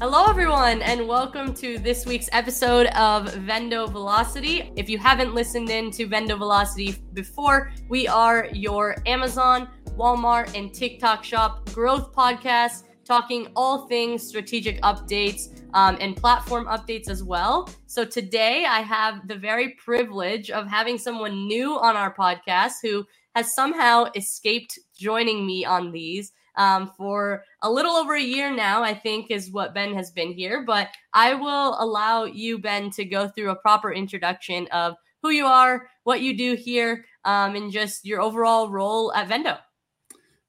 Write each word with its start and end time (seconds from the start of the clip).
Hello, 0.00 0.24
everyone, 0.24 0.80
and 0.80 1.06
welcome 1.06 1.52
to 1.52 1.78
this 1.78 2.06
week's 2.06 2.30
episode 2.32 2.86
of 2.96 3.26
Vendo 3.44 3.86
Velocity. 3.86 4.72
If 4.74 4.88
you 4.88 4.96
haven't 4.96 5.34
listened 5.34 5.68
in 5.68 5.90
to 5.90 6.06
Vendo 6.06 6.38
Velocity 6.38 6.96
before, 7.12 7.70
we 7.90 8.08
are 8.08 8.48
your 8.54 8.96
Amazon, 9.04 9.68
Walmart, 9.98 10.56
and 10.56 10.72
TikTok 10.72 11.22
shop 11.22 11.68
growth 11.74 12.14
podcast, 12.14 12.84
talking 13.04 13.48
all 13.54 13.88
things 13.88 14.26
strategic 14.26 14.80
updates 14.80 15.62
um, 15.74 15.98
and 16.00 16.16
platform 16.16 16.64
updates 16.64 17.10
as 17.10 17.22
well. 17.22 17.68
So 17.84 18.06
today, 18.06 18.64
I 18.66 18.80
have 18.80 19.28
the 19.28 19.36
very 19.36 19.74
privilege 19.74 20.50
of 20.50 20.66
having 20.66 20.96
someone 20.96 21.46
new 21.46 21.78
on 21.78 21.94
our 21.94 22.14
podcast 22.14 22.76
who 22.82 23.04
has 23.34 23.54
somehow 23.54 24.06
escaped 24.16 24.78
joining 24.96 25.46
me 25.46 25.66
on 25.66 25.92
these 25.92 26.32
um, 26.56 26.90
for 26.96 27.44
a 27.62 27.70
little 27.70 27.92
over 27.92 28.14
a 28.14 28.22
year 28.22 28.54
now, 28.54 28.82
I 28.82 28.94
think 28.94 29.30
is 29.30 29.50
what 29.50 29.74
Ben 29.74 29.94
has 29.94 30.10
been 30.10 30.32
here. 30.32 30.64
But 30.66 30.88
I 31.12 31.34
will 31.34 31.76
allow 31.82 32.24
you, 32.24 32.58
Ben, 32.58 32.90
to 32.90 33.04
go 33.04 33.28
through 33.28 33.50
a 33.50 33.56
proper 33.56 33.92
introduction 33.92 34.66
of 34.68 34.94
who 35.22 35.30
you 35.30 35.46
are, 35.46 35.88
what 36.04 36.20
you 36.20 36.36
do 36.36 36.54
here, 36.54 37.04
um, 37.24 37.54
and 37.54 37.70
just 37.70 38.04
your 38.04 38.20
overall 38.20 38.70
role 38.70 39.12
at 39.14 39.28
Vendo. 39.28 39.58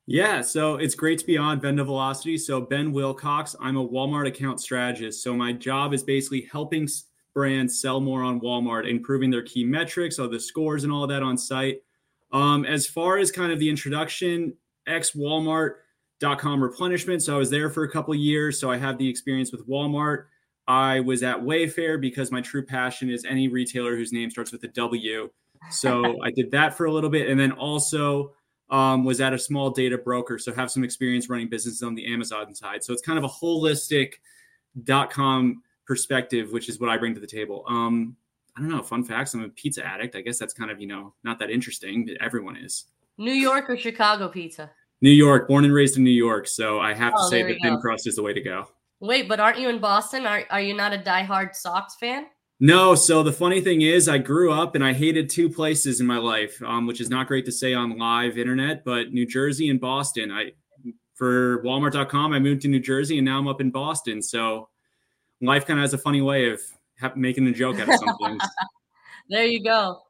Yeah, 0.07 0.41
so 0.41 0.75
it's 0.75 0.95
great 0.95 1.19
to 1.19 1.25
be 1.25 1.37
on 1.37 1.61
Vendo 1.61 1.85
Velocity. 1.85 2.37
So, 2.37 2.59
Ben 2.59 2.91
Wilcox, 2.91 3.55
I'm 3.61 3.77
a 3.77 3.87
Walmart 3.87 4.27
account 4.27 4.59
strategist. 4.59 5.23
So, 5.23 5.33
my 5.33 5.53
job 5.53 5.93
is 5.93 6.03
basically 6.03 6.49
helping 6.51 6.87
brands 7.33 7.79
sell 7.79 8.01
more 8.01 8.23
on 8.23 8.41
Walmart, 8.41 8.89
improving 8.89 9.29
their 9.29 9.43
key 9.43 9.63
metrics, 9.63 10.19
all 10.19 10.27
the 10.27 10.39
scores 10.39 10.83
and 10.83 10.91
all 10.91 11.07
that 11.07 11.23
on 11.23 11.37
site. 11.37 11.81
Um, 12.33 12.65
as 12.65 12.87
far 12.87 13.17
as 13.17 13.31
kind 13.31 13.51
of 13.51 13.59
the 13.59 13.69
introduction, 13.69 14.53
ex 14.87 15.11
Walmart, 15.11 15.75
com 16.21 16.61
replenishment. 16.61 17.23
So 17.23 17.35
I 17.35 17.37
was 17.37 17.49
there 17.49 17.69
for 17.69 17.83
a 17.83 17.91
couple 17.91 18.13
years. 18.15 18.59
So 18.59 18.71
I 18.71 18.77
have 18.77 18.97
the 18.97 19.09
experience 19.09 19.51
with 19.51 19.67
Walmart. 19.67 20.25
I 20.67 20.99
was 21.01 21.23
at 21.23 21.37
Wayfair 21.37 21.99
because 21.99 22.31
my 22.31 22.41
true 22.41 22.63
passion 22.63 23.09
is 23.09 23.25
any 23.25 23.47
retailer 23.47 23.95
whose 23.95 24.13
name 24.13 24.29
starts 24.29 24.51
with 24.51 24.63
a 24.63 24.67
W. 24.69 25.29
So 25.69 26.15
I 26.23 26.31
did 26.31 26.51
that 26.51 26.77
for 26.77 26.85
a 26.85 26.91
little 26.91 27.09
bit, 27.09 27.29
and 27.29 27.39
then 27.39 27.51
also 27.51 28.33
um, 28.69 29.03
was 29.03 29.19
at 29.19 29.33
a 29.33 29.39
small 29.39 29.69
data 29.69 29.97
broker. 29.97 30.37
So 30.37 30.53
have 30.53 30.71
some 30.71 30.83
experience 30.83 31.29
running 31.29 31.49
businesses 31.49 31.83
on 31.83 31.95
the 31.95 32.05
Amazon 32.11 32.53
side. 32.55 32.83
So 32.83 32.93
it's 32.93 33.01
kind 33.01 33.17
of 33.17 33.25
a 33.25 33.27
holistic 33.27 34.13
dot 34.83 35.11
com 35.11 35.63
perspective, 35.85 36.51
which 36.51 36.69
is 36.69 36.79
what 36.79 36.89
I 36.89 36.97
bring 36.97 37.13
to 37.15 37.19
the 37.19 37.27
table. 37.27 37.65
Um, 37.67 38.15
I 38.55 38.61
don't 38.61 38.69
know. 38.69 38.83
Fun 38.83 39.03
facts: 39.03 39.33
I'm 39.33 39.43
a 39.43 39.49
pizza 39.49 39.85
addict. 39.85 40.15
I 40.15 40.21
guess 40.21 40.37
that's 40.37 40.53
kind 40.53 40.71
of 40.71 40.79
you 40.79 40.87
know 40.87 41.13
not 41.23 41.39
that 41.39 41.49
interesting, 41.49 42.05
but 42.05 42.17
everyone 42.21 42.55
is. 42.55 42.85
New 43.17 43.33
York 43.33 43.69
or 43.69 43.77
Chicago 43.77 44.29
pizza? 44.29 44.71
New 45.01 45.11
York, 45.11 45.47
born 45.47 45.65
and 45.65 45.73
raised 45.73 45.97
in 45.97 46.03
New 46.03 46.11
York. 46.11 46.47
So 46.47 46.79
I 46.79 46.93
have 46.93 47.13
oh, 47.15 47.23
to 47.23 47.29
say 47.29 47.43
that 47.43 47.57
thin 47.61 47.79
crust 47.79 48.07
is 48.07 48.15
the 48.15 48.23
way 48.23 48.33
to 48.33 48.41
go. 48.41 48.67
Wait, 48.99 49.27
but 49.27 49.39
aren't 49.39 49.59
you 49.59 49.67
in 49.69 49.79
Boston? 49.79 50.25
Are, 50.27 50.43
are 50.51 50.61
you 50.61 50.75
not 50.75 50.93
a 50.93 50.97
diehard 50.97 51.55
Sox 51.55 51.95
fan? 51.95 52.27
No. 52.59 52.93
So 52.93 53.23
the 53.23 53.33
funny 53.33 53.59
thing 53.59 53.81
is, 53.81 54.07
I 54.07 54.19
grew 54.19 54.51
up 54.51 54.75
and 54.75 54.83
I 54.83 54.93
hated 54.93 55.29
two 55.29 55.49
places 55.49 55.99
in 55.99 56.05
my 56.05 56.17
life, 56.17 56.61
um, 56.61 56.85
which 56.85 57.01
is 57.01 57.09
not 57.09 57.27
great 57.27 57.45
to 57.45 57.51
say 57.51 57.73
on 57.73 57.97
live 57.97 58.37
internet, 58.37 58.85
but 58.85 59.11
New 59.11 59.25
Jersey 59.25 59.69
and 59.69 59.81
Boston. 59.81 60.31
I 60.31 60.51
for 61.15 61.63
Walmart.com, 61.63 62.33
I 62.33 62.39
moved 62.39 62.63
to 62.63 62.67
New 62.67 62.79
Jersey 62.79 63.17
and 63.19 63.25
now 63.25 63.37
I'm 63.37 63.47
up 63.47 63.61
in 63.61 63.69
Boston. 63.69 64.23
So 64.23 64.69
life 65.39 65.67
kind 65.67 65.79
of 65.79 65.83
has 65.83 65.93
a 65.93 65.97
funny 65.99 66.21
way 66.21 66.49
of 66.49 66.61
making 67.15 67.45
a 67.47 67.51
joke 67.51 67.79
out 67.79 67.89
of 67.89 67.99
something. 67.99 68.39
there 69.29 69.45
you 69.45 69.63
go. 69.63 70.01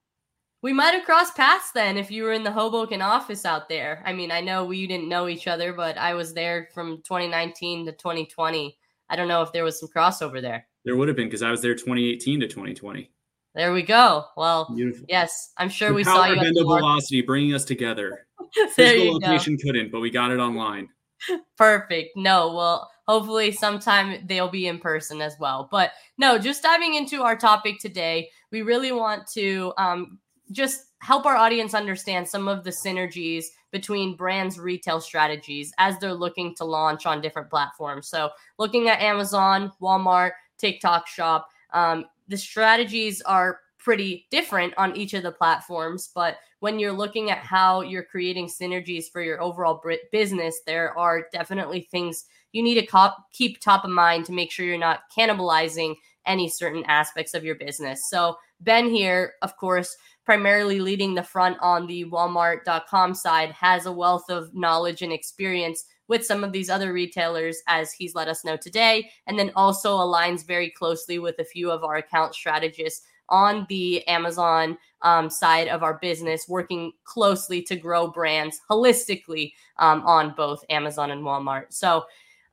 We 0.64 0.74
might 0.74 0.92
have 0.94 1.06
crossed 1.06 1.36
paths 1.36 1.72
then 1.72 1.98
if 1.98 2.12
you 2.12 2.24
were 2.24 2.34
in 2.34 2.44
the 2.44 2.52
Hoboken 2.52 3.02
office 3.02 3.46
out 3.46 3.68
there. 3.68 4.04
I 4.06 4.14
mean, 4.14 4.32
I 4.32 4.42
know 4.42 4.64
we 4.64 4.86
didn't 4.86 5.10
know 5.10 5.28
each 5.28 5.48
other, 5.48 5.74
but 5.74 5.98
I 5.98 6.14
was 6.14 6.34
there 6.34 6.70
from 6.74 6.98
2019 6.98 7.88
to 7.88 7.92
2020. 7.94 8.78
I 9.10 9.16
don't 9.16 9.28
know 9.28 9.42
if 9.42 9.52
there 9.52 9.64
was 9.64 9.80
some 9.80 9.90
crossover 9.90 10.40
there. 10.40 10.68
There 10.86 10.96
would 10.96 11.08
have 11.08 11.18
been 11.18 11.28
because 11.28 11.42
I 11.42 11.50
was 11.50 11.62
there 11.62 11.74
2018 11.74 12.42
to 12.42 12.48
2020. 12.48 13.12
There 13.56 13.74
we 13.74 13.82
go. 13.82 14.26
Well, 14.38 14.72
Beautiful. 14.74 15.06
yes, 15.10 15.52
I'm 15.58 15.68
sure 15.68 15.90
the 15.90 15.96
we 15.96 16.04
saw 16.04 16.26
you. 16.26 16.36
Power 16.36 16.48
of 16.48 16.54
velocity 16.56 17.22
bringing 17.22 17.54
us 17.54 17.66
together. 17.66 18.28
Physical 18.76 19.14
location 19.14 19.56
go. 19.56 19.64
couldn't, 19.64 19.92
but 19.92 20.00
we 20.00 20.10
got 20.10 20.32
it 20.32 20.40
online. 20.40 20.90
Perfect. 21.58 22.12
No, 22.16 22.54
well, 22.54 22.90
hopefully 23.08 23.52
sometime 23.52 24.26
they'll 24.28 24.48
be 24.48 24.68
in 24.68 24.80
person 24.80 25.22
as 25.22 25.36
well. 25.40 25.68
But 25.72 25.92
no, 26.18 26.38
just 26.38 26.64
diving 26.64 26.96
into 26.96 27.24
our 27.24 27.36
topic 27.36 27.80
today, 27.80 28.30
we 28.52 28.62
really 28.62 28.92
want 28.92 29.28
to 29.34 29.74
um, 29.78 30.20
just 30.52 30.86
help 31.00 31.26
our 31.26 31.36
audience 31.36 31.74
understand 31.74 32.28
some 32.28 32.48
of 32.48 32.64
the 32.64 32.70
synergies 32.70 33.46
between 33.72 34.16
brands 34.16 34.60
retail 34.60 35.00
strategies 35.00 35.74
as 35.78 35.98
they're 35.98 36.14
looking 36.14 36.54
to 36.56 36.66
launch 36.66 37.06
on 37.06 37.22
different 37.22 37.50
platforms. 37.50 38.08
So 38.08 38.30
looking 38.58 38.90
at 38.90 39.02
amazon 39.02 39.72
walmart 39.82 40.32
tiktok 40.58 41.08
shop 41.08 41.50
um, 41.74 42.06
the 42.28 42.38
strategies 42.38 43.22
are 43.22 43.60
pretty 43.78 44.28
different 44.30 44.74
on 44.78 44.96
each 44.96 45.14
of 45.14 45.24
the 45.24 45.32
platforms 45.32 46.10
but 46.14 46.38
when 46.60 46.78
you're 46.78 46.92
looking 46.92 47.32
at 47.32 47.40
how 47.40 47.82
you're 47.82 48.04
creating 48.04 48.48
synergies 48.48 49.06
for 49.12 49.22
your 49.22 49.42
overall 49.42 49.82
business 50.12 50.62
there 50.68 50.96
are 50.98 51.28
definitely 51.34 51.82
things 51.82 52.26
you 52.52 52.62
need 52.62 52.80
to 52.80 53.12
keep 53.32 53.60
top 53.60 53.84
of 53.84 53.90
mind 53.90 54.26
to 54.26 54.32
make 54.32 54.52
sure 54.52 54.66
you're 54.66 54.78
not 54.78 55.02
cannibalizing 55.18 55.96
any 56.26 56.48
certain 56.48 56.84
aspects 56.86 57.34
of 57.34 57.44
your 57.44 57.56
business. 57.56 58.10
So 58.10 58.38
ben 58.62 58.90
here 58.90 59.34
of 59.42 59.56
course 59.58 59.96
primarily 60.24 60.80
leading 60.80 61.14
the 61.14 61.24
front 61.24 61.58
on 61.62 61.88
the 61.88 62.06
walmart.com 62.06 63.14
side 63.14 63.52
has 63.52 63.86
a 63.86 63.92
wealth 63.92 64.30
of 64.30 64.54
knowledge 64.54 65.02
and 65.02 65.12
experience 65.12 65.86
with 66.08 66.26
some 66.26 66.44
of 66.44 66.52
these 66.52 66.70
other 66.70 66.94
retailers 66.94 67.58
as 67.68 67.92
he's 67.92 68.16
let 68.16 68.28
us 68.28 68.46
know 68.46 68.58
today 68.58 69.10
and 69.28 69.38
then 69.38 69.52
also 69.56 69.98
aligns 69.98 70.46
very 70.46 70.70
closely 70.70 71.20
with 71.20 71.40
a 71.40 71.46
few 71.46 71.72
of 71.72 71.84
our 71.84 71.96
account 71.96 72.36
strategists 72.36 73.06
on 73.30 73.66
the 73.70 74.06
amazon 74.08 74.78
um, 75.02 75.30
side 75.30 75.68
of 75.68 75.84
our 75.84 75.98
business 76.00 76.48
working 76.48 76.92
closely 77.06 77.62
to 77.62 77.76
grow 77.76 78.08
brands 78.08 78.62
holistically 78.70 79.54
um, 79.80 80.04
on 80.06 80.34
both 80.36 80.64
amazon 80.70 81.12
and 81.12 81.24
walmart. 81.24 81.66
So 81.70 82.04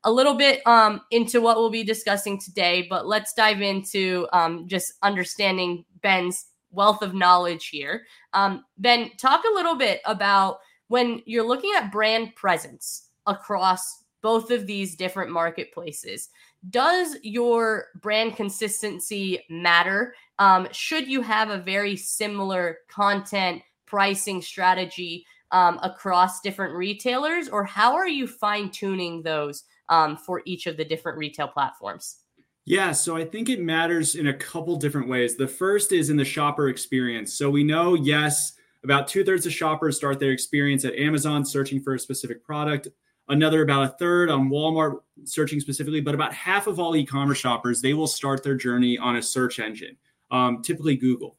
a 0.04 0.12
little 0.12 0.34
bit 0.34 0.64
um, 0.66 1.00
into 1.10 1.40
what 1.40 1.56
we'll 1.56 1.70
be 1.70 1.84
discussing 1.84 2.38
today, 2.38 2.86
but 2.88 3.06
let's 3.06 3.32
dive 3.32 3.60
into 3.60 4.26
um, 4.32 4.68
just 4.68 4.94
understanding 5.02 5.84
Ben's 6.02 6.46
wealth 6.70 7.02
of 7.02 7.14
knowledge 7.14 7.68
here. 7.68 8.04
Um, 8.32 8.64
ben, 8.76 9.10
talk 9.16 9.42
a 9.44 9.54
little 9.54 9.74
bit 9.74 10.00
about 10.04 10.58
when 10.88 11.22
you're 11.26 11.46
looking 11.46 11.72
at 11.76 11.92
brand 11.92 12.34
presence 12.34 13.08
across 13.26 14.04
both 14.22 14.50
of 14.50 14.66
these 14.66 14.96
different 14.96 15.30
marketplaces. 15.30 16.28
Does 16.70 17.16
your 17.22 17.86
brand 18.00 18.36
consistency 18.36 19.44
matter? 19.48 20.14
Um, 20.38 20.68
should 20.72 21.06
you 21.08 21.22
have 21.22 21.50
a 21.50 21.58
very 21.58 21.96
similar 21.96 22.78
content 22.88 23.62
pricing 23.86 24.42
strategy 24.42 25.24
um, 25.50 25.78
across 25.82 26.40
different 26.40 26.74
retailers, 26.74 27.48
or 27.48 27.64
how 27.64 27.94
are 27.94 28.08
you 28.08 28.26
fine 28.26 28.70
tuning 28.70 29.22
those 29.22 29.64
um, 29.88 30.16
for 30.16 30.42
each 30.44 30.66
of 30.66 30.76
the 30.76 30.84
different 30.84 31.18
retail 31.18 31.48
platforms? 31.48 32.18
Yeah, 32.64 32.92
so 32.92 33.16
I 33.16 33.24
think 33.24 33.48
it 33.48 33.60
matters 33.60 34.14
in 34.14 34.26
a 34.26 34.34
couple 34.34 34.76
different 34.76 35.08
ways. 35.08 35.36
The 35.36 35.48
first 35.48 35.92
is 35.92 36.10
in 36.10 36.16
the 36.18 36.24
shopper 36.24 36.68
experience. 36.68 37.32
So 37.32 37.48
we 37.48 37.64
know, 37.64 37.94
yes, 37.94 38.52
about 38.84 39.08
two 39.08 39.24
thirds 39.24 39.46
of 39.46 39.52
shoppers 39.52 39.96
start 39.96 40.20
their 40.20 40.32
experience 40.32 40.84
at 40.84 40.94
Amazon 40.94 41.44
searching 41.44 41.80
for 41.80 41.94
a 41.94 41.98
specific 41.98 42.44
product. 42.44 42.88
Another 43.30 43.62
about 43.62 43.84
a 43.84 43.88
third 43.96 44.30
on 44.30 44.48
Walmart 44.48 45.00
searching 45.24 45.60
specifically, 45.60 46.00
but 46.00 46.14
about 46.14 46.32
half 46.32 46.66
of 46.66 46.78
all 46.78 46.96
e-commerce 46.96 47.38
shoppers 47.38 47.80
they 47.80 47.94
will 47.94 48.06
start 48.06 48.42
their 48.42 48.54
journey 48.54 48.96
on 48.98 49.16
a 49.16 49.22
search 49.22 49.58
engine, 49.58 49.96
um, 50.30 50.62
typically 50.62 50.96
Google. 50.96 51.36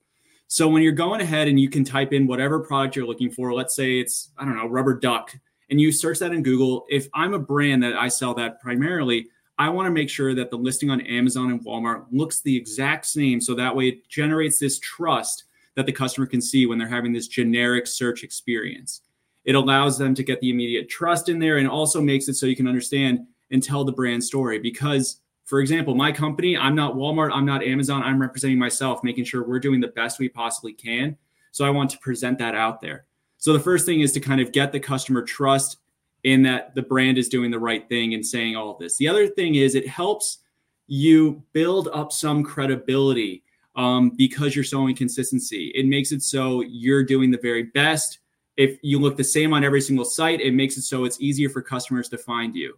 So 0.48 0.68
when 0.68 0.82
you're 0.82 0.92
going 0.94 1.22
ahead 1.22 1.48
and 1.48 1.59
you 1.59 1.70
can 1.70 1.84
type 1.84 2.12
in 2.12 2.26
whatever 2.26 2.59
product 2.59 2.96
you're 2.96 3.06
looking 3.06 3.30
for, 3.30 3.54
let's 3.54 3.76
say 3.76 4.00
it's 4.00 4.32
I 4.38 4.46
don't 4.46 4.56
know 4.56 4.68
rubber 4.68 4.96
duck, 5.00 5.36
and 5.69 5.80
you 5.80 5.91
search 5.91 6.19
that 6.19 6.34
in 6.34 6.44
Google. 6.44 6.85
If 6.90 7.07
I'm 7.14 7.34
a 7.34 7.40
brand 7.40 7.84
that 7.84 7.96
I 7.96 8.08
sell 8.08 8.34
that 8.35 8.59
primarily, 8.59 9.28
I 9.58 9.70
want 9.70 9.88
to 9.88 9.91
make 9.91 10.09
sure 10.09 10.34
that 10.35 10.49
the 10.49 10.58
listing 10.58 10.90
on 10.90 11.02
Amazon 11.02 11.52
and 11.52 11.64
Walmart 11.66 12.05
looks 12.11 12.41
the 12.41 12.55
exact 12.55 13.05
same. 13.05 13.41
So 13.41 13.53
that 13.55 13.76
way 13.76 13.90
it 13.90 14.08
generates 14.08 14.58
this 14.58 14.79
trust 14.79 15.44
that 15.76 15.85
the 15.85 15.91
customer 15.91 16.28
can 16.28 16.41
see 16.41 16.66
when 16.66 16.78
they're 16.78 16.88
having 16.88 17.14
this 17.14 17.28
generic 17.28 17.85
search 17.85 18.23
experience. 18.23 19.02
It 19.46 19.55
allows 19.55 19.97
them 19.97 20.16
to 20.16 20.23
get 20.23 20.40
the 20.41 20.49
immediate 20.49 20.90
trust 20.90 21.29
in 21.29 21.40
there 21.40 21.58
and 21.58 21.67
also 21.67 22.02
makes 22.02 22.28
it 22.28 22.35
so 22.35 22.46
you 22.46 22.55
can 22.55 22.67
understand 22.67 23.28
and 23.52 23.61
tell 23.61 23.84
the 23.84 23.91
brand 23.91 24.23
story. 24.23 24.59
Because, 24.59 25.22
for 25.46 25.59
example, 25.59 25.96
my 25.96 26.11
company, 26.11 26.58
I'm 26.58 26.76
not 26.76 26.96
Walmart, 26.96 27.32
I'm 27.34 27.46
not 27.46 27.64
Amazon, 27.64 28.03
I'm 28.03 28.22
representing 28.22 28.59
myself, 28.59 29.03
making 29.03 29.26
sure 29.26 29.47
we're 29.47 29.59
doing 29.59 29.79
the 29.79 29.88
best 29.90 30.20
we 30.20 30.29
possibly 30.29 30.73
can. 30.73 31.17
So 31.52 31.66
I 31.66 31.70
want 31.70 31.90
to 31.91 31.97
present 31.99 32.38
that 32.40 32.55
out 32.55 32.79
there. 32.79 33.05
So 33.40 33.53
the 33.53 33.59
first 33.59 33.86
thing 33.86 34.02
is 34.02 34.12
to 34.12 34.20
kind 34.20 34.41
of 34.41 34.52
get 34.52 34.72
the 34.72 34.80
customer 34.80 35.22
trust 35.22 35.78
in 36.24 36.44
that 36.44 36.76
the 36.76 36.82
brand 36.82 37.18
is 37.18 37.30
doing 37.30 37.50
the 37.50 37.59
right 37.59 37.88
thing 37.88 38.14
and 38.14 38.26
saying 38.26 38.56
all 38.56 38.78
this. 38.78 38.97
The 38.97 39.08
other 39.08 39.28
thing 39.28 39.56
is 39.56 39.76
it 39.76 39.88
helps 39.88 40.40
you 40.88 41.41
build 41.53 41.88
up 41.94 42.12
some 42.12 42.44
credibility 42.44 43.44
um, 43.76 44.09
because 44.09 44.56
you're 44.56 44.66
showing 44.66 44.94
consistency. 44.94 45.72
It 45.74 45.86
makes 45.86 46.12
it 46.12 46.22
so 46.22 46.62
you're 46.62 47.03
doing 47.03 47.32
the 47.32 47.38
very 47.41 47.64
best. 47.64 48.20
If 48.58 48.78
you 48.82 49.00
look 49.00 49.16
the 49.16 49.24
same 49.24 49.53
on 49.53 49.64
every 49.64 49.80
single 49.80 50.03
site, 50.03 50.42
it 50.42 50.53
makes 50.53 50.76
it 50.76 50.82
so 50.82 51.06
it's 51.06 51.22
easier 51.22 51.50
for 51.50 51.62
customers 51.62 52.09
to 52.09 52.18
find 52.18 52.53
you. 52.53 52.78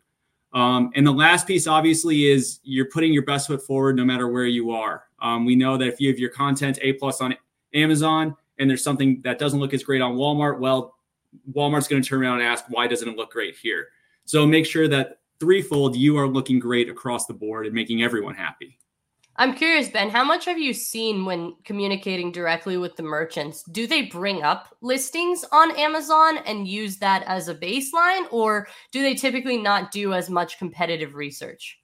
Um, 0.53 0.91
and 0.95 1.07
the 1.07 1.11
last 1.11 1.47
piece, 1.47 1.65
obviously, 1.65 2.29
is 2.29 2.59
you're 2.63 2.89
putting 2.89 3.13
your 3.13 3.23
best 3.23 3.47
foot 3.47 3.65
forward 3.65 3.95
no 3.95 4.05
matter 4.05 4.27
where 4.27 4.45
you 4.45 4.71
are. 4.71 5.05
Um, 5.19 5.45
we 5.45 5.55
know 5.55 5.77
that 5.77 5.87
if 5.87 5.99
you 5.99 6.09
have 6.09 6.19
your 6.19 6.29
content 6.29 6.77
A 6.83 6.93
plus 6.93 7.19
on 7.21 7.35
Amazon 7.73 8.35
and 8.61 8.69
there's 8.69 8.83
something 8.83 9.19
that 9.23 9.39
doesn't 9.39 9.59
look 9.59 9.73
as 9.73 9.83
great 9.83 10.01
on 10.01 10.15
Walmart, 10.15 10.59
well, 10.59 10.95
Walmart's 11.51 11.87
going 11.87 12.01
to 12.01 12.07
turn 12.07 12.21
around 12.21 12.39
and 12.39 12.47
ask, 12.47 12.65
why 12.69 12.87
doesn't 12.87 13.09
it 13.09 13.17
look 13.17 13.31
great 13.31 13.55
here? 13.57 13.87
So 14.25 14.45
make 14.45 14.65
sure 14.65 14.87
that 14.87 15.19
threefold 15.39 15.95
you 15.95 16.17
are 16.17 16.27
looking 16.27 16.59
great 16.59 16.89
across 16.89 17.25
the 17.25 17.33
board 17.33 17.65
and 17.65 17.73
making 17.73 18.03
everyone 18.03 18.35
happy. 18.35 18.77
I'm 19.37 19.55
curious, 19.55 19.87
Ben, 19.87 20.09
how 20.09 20.23
much 20.23 20.45
have 20.45 20.59
you 20.59 20.73
seen 20.73 21.25
when 21.25 21.55
communicating 21.63 22.31
directly 22.31 22.77
with 22.77 22.95
the 22.95 23.03
merchants? 23.03 23.63
Do 23.63 23.87
they 23.87 24.03
bring 24.03 24.43
up 24.43 24.75
listings 24.81 25.43
on 25.51 25.75
Amazon 25.77 26.37
and 26.45 26.67
use 26.67 26.97
that 26.97 27.23
as 27.23 27.47
a 27.47 27.55
baseline, 27.55 28.25
or 28.29 28.67
do 28.91 29.01
they 29.01 29.15
typically 29.15 29.57
not 29.57 29.91
do 29.91 30.13
as 30.13 30.29
much 30.29 30.59
competitive 30.59 31.15
research? 31.15 31.79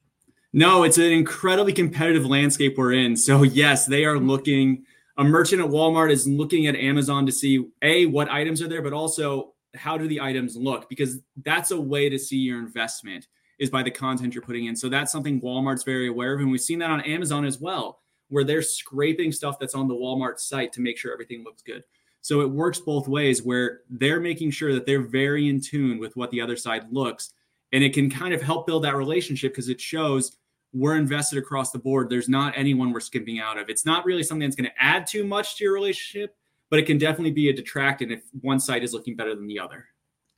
No, 0.54 0.84
it's 0.84 0.98
an 0.98 1.06
incredibly 1.06 1.74
competitive 1.74 2.26
landscape 2.26 2.78
we're 2.78 2.94
in. 2.94 3.16
So, 3.16 3.44
yes, 3.44 3.86
they 3.88 4.06
are 4.06 4.20
looking, 4.20 4.86
a 5.18 5.24
merchant 5.24 5.62
at 5.62 5.68
Walmart 5.68 6.12
is 6.12 6.28
looking 6.28 6.68
at 6.68 6.76
Amazon 6.76 7.26
to 7.26 7.32
see 7.32 7.68
A, 7.82 8.06
what 8.06 8.30
items 8.30 8.62
are 8.62 8.68
there, 8.68 8.82
but 8.82 8.94
also 8.94 9.54
how 9.76 9.98
do 9.98 10.08
the 10.08 10.22
items 10.22 10.56
look? 10.56 10.90
Because 10.90 11.20
that's 11.44 11.72
a 11.72 11.80
way 11.80 12.10
to 12.10 12.18
see 12.18 12.38
your 12.38 12.60
investment 12.60 13.28
is 13.60 13.70
by 13.70 13.82
the 13.82 13.92
content 13.92 14.36
you're 14.36 14.44
putting 14.44 14.66
in. 14.66 14.76
So 14.76 14.90
that's 14.90 15.12
something 15.12 15.42
Walmart's 15.42 15.84
very 15.84 16.08
aware 16.08 16.34
of. 16.34 16.42
And 16.42 16.52
we've 16.52 16.62
seen 16.62 16.80
that 16.80 16.92
on 16.92 17.02
Amazon 17.02 17.46
as 17.46 17.60
well, 17.60 18.00
where 18.30 18.44
they're 18.44 18.62
scraping 18.62 19.32
stuff 19.32 19.58
that's 19.60 19.74
on 19.74 19.88
the 19.88 19.96
Walmart 19.96 20.40
site 20.40 20.72
to 20.74 20.82
make 20.82 20.98
sure 20.98 21.12
everything 21.12 21.44
looks 21.44 21.64
good. 21.64 21.84
So 22.22 22.42
it 22.42 22.50
works 22.50 22.80
both 22.80 23.08
ways 23.08 23.42
where 23.42 23.82
they're 23.90 24.20
making 24.20 24.52
sure 24.52 24.74
that 24.74 24.86
they're 24.86 25.02
very 25.02 25.50
in 25.50 25.62
tune 25.62 25.98
with 25.98 26.16
what 26.16 26.30
the 26.30 26.42
other 26.42 26.56
side 26.56 26.92
looks. 26.92 27.34
And 27.72 27.84
it 27.84 27.94
can 27.94 28.10
kind 28.10 28.34
of 28.34 28.42
help 28.42 28.68
build 28.68 28.84
that 28.84 28.96
relationship 28.96 29.54
because 29.54 29.70
it 29.70 29.82
shows 29.82 30.38
we're 30.78 30.96
invested 30.96 31.40
across 31.40 31.72
the 31.72 31.80
board. 31.80 32.10
There's 32.10 32.30
not 32.30 32.54
anyone 32.56 32.92
we're 32.92 33.00
skimping 33.00 33.40
out 33.40 33.58
of. 33.58 33.70
It's 33.70 33.86
not 33.86 34.06
really 34.06 34.24
something 34.24 34.48
that's 34.48 34.56
going 34.56 34.70
to 34.70 34.84
add 34.84 35.08
too 35.08 35.24
much 35.24 35.58
to 35.58 35.64
your 35.64 35.74
relationship, 35.74 36.36
but 36.70 36.80
it 36.80 36.86
can 36.86 36.98
definitely 36.98 37.32
be 37.32 37.50
a 37.50 37.54
detractant 37.54 38.12
if 38.12 38.22
one 38.42 38.60
side 38.60 38.84
is 38.84 38.94
looking 38.94 39.16
better 39.16 39.36
than 39.36 39.48
the 39.48 39.60
other. 39.60 39.86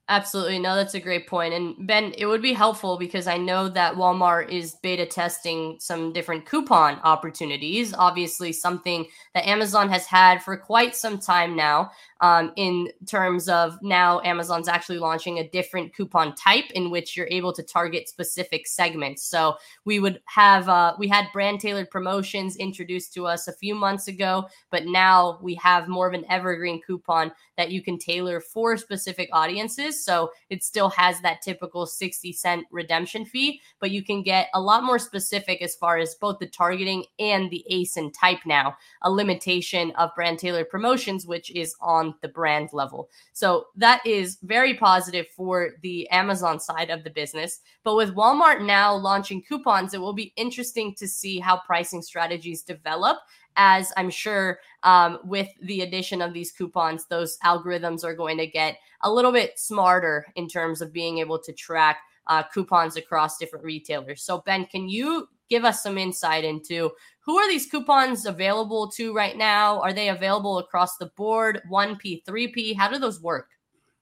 Absolutely. 0.10 0.58
No, 0.58 0.76
that's 0.76 0.96
a 0.96 1.00
great 1.00 1.28
point. 1.28 1.54
And 1.54 1.86
Ben, 1.86 2.16
it 2.18 2.26
would 2.26 2.42
be 2.42 2.54
helpful 2.54 2.98
because 2.98 3.28
I 3.28 3.38
know 3.38 3.70
that 3.70 3.94
Walmart 3.94 4.50
is 4.50 4.76
beta 4.82 5.06
testing 5.06 5.78
some 5.80 6.12
different 6.12 6.48
coupon 6.48 7.00
opportunities. 7.04 7.94
Obviously, 7.94 8.52
something 8.52 9.06
that 9.36 9.48
Amazon 9.48 9.88
has 9.90 10.08
had 10.08 10.42
for 10.42 10.58
quite 10.58 10.96
some 10.96 11.20
time 11.20 11.56
now 11.56 11.92
um, 12.22 12.52
in 12.56 12.90
terms 13.06 13.48
of 13.48 13.78
now 13.82 14.22
Amazon's 14.22 14.68
actually 14.68 15.00
launching 15.00 15.40
a 15.40 15.50
different 15.50 15.96
coupon 15.96 16.36
type 16.36 16.70
in 16.72 16.90
which 16.90 17.16
you're 17.16 17.28
able 17.32 17.54
to 17.54 17.64
target 17.64 18.10
specific 18.10 18.68
segments. 18.68 19.24
So 19.24 19.56
we 19.86 20.00
would 20.00 20.22
have 20.26 20.68
uh, 20.68 20.96
we 20.98 21.08
had 21.08 21.28
brand 21.32 21.60
tailored 21.60 21.90
promotions 21.90 22.58
introduced 22.58 23.14
to 23.14 23.26
us 23.26 23.48
a 23.48 23.54
few 23.54 23.76
months 23.76 24.08
ago, 24.08 24.48
but 24.70 24.86
now 24.86 25.40
we 25.42 25.56
have 25.56 25.88
more 25.88 26.08
of 26.08 26.14
an 26.14 26.26
evergreen 26.30 26.82
coupon 26.82 27.32
that 27.58 27.72
you 27.72 27.82
can 27.82 27.98
tailor 27.98 28.40
for 28.40 28.78
specific 28.78 29.30
audiences. 29.34 30.04
So 30.04 30.32
it 30.50 30.64
still 30.64 30.90
has 30.90 31.22
that 31.22 31.42
typical 31.42 31.86
60 31.86 32.34
cent 32.34 32.66
redemption 32.72 33.26
fee, 33.26 33.62
but 33.80 33.92
you 33.92 34.04
can 34.04 34.24
get 34.24 34.50
a 34.54 34.62
lot 34.62 34.84
more 34.84 35.00
specific 35.00 35.62
as 35.62 35.76
far 35.76 35.98
as 35.98 36.16
both 36.16 36.40
the 36.40 36.48
targeting 36.48 37.06
and 37.20 37.50
the 37.50 37.66
ASIN 37.72 38.14
type 38.14 38.40
now, 38.46 38.76
a 39.02 39.12
limitation 39.12 39.92
of 39.92 40.14
brand 40.16 40.40
tailored 40.40 40.70
promotions, 40.70 41.26
which 41.26 41.52
is 41.52 41.76
on 41.82 42.09
the 42.22 42.28
brand 42.28 42.70
level. 42.74 43.10
So 43.34 43.68
that 43.76 44.06
is 44.06 44.38
very 44.44 44.74
positive 44.74 45.28
for 45.36 45.72
the 45.82 46.10
Amazon 46.10 46.60
side 46.60 46.90
of 46.90 47.04
the 47.04 47.10
business. 47.10 47.60
But 47.84 47.96
with 47.96 48.16
Walmart 48.16 48.66
now 48.66 48.94
launching 48.96 49.42
coupons, 49.42 49.94
it 49.94 50.02
will 50.02 50.14
be 50.14 50.34
interesting 50.36 50.96
to 50.96 51.08
see 51.08 51.40
how 51.40 51.60
pricing 51.60 52.02
strategies 52.02 52.64
develop. 52.64 53.18
As 53.56 53.92
I'm 53.98 54.10
sure 54.10 54.60
um, 54.84 55.20
with 55.24 55.50
the 55.62 55.82
addition 55.82 56.22
of 56.22 56.34
these 56.34 56.52
coupons, 56.52 57.06
those 57.06 57.38
algorithms 57.44 58.04
are 58.04 58.16
going 58.16 58.38
to 58.38 58.48
get 58.48 58.78
a 59.02 59.12
little 59.12 59.32
bit 59.32 59.60
smarter 59.60 60.26
in 60.36 60.48
terms 60.48 60.82
of 60.82 60.94
being 60.94 61.18
able 61.18 61.40
to 61.40 61.52
track 61.54 62.00
uh, 62.28 62.44
coupons 62.44 62.96
across 62.96 63.38
different 63.38 63.66
retailers. 63.66 64.24
So, 64.24 64.44
Ben, 64.46 64.66
can 64.66 64.88
you 64.88 65.28
give 65.50 65.66
us 65.66 65.84
some 65.84 65.98
insight 65.98 66.44
into 66.44 66.92
who 67.22 67.38
are 67.38 67.48
these 67.48 67.68
coupons 67.68 68.26
available 68.26 68.90
to 68.90 69.14
right 69.14 69.38
now? 69.38 69.80
Are 69.82 69.94
they 69.94 70.10
available 70.10 70.58
across 70.58 70.98
the 70.98 71.12
board, 71.16 71.62
1P, 71.72 72.24
3P? 72.24 72.76
How 72.76 72.90
do 72.90 72.98
those 72.98 73.22
work? 73.22 73.50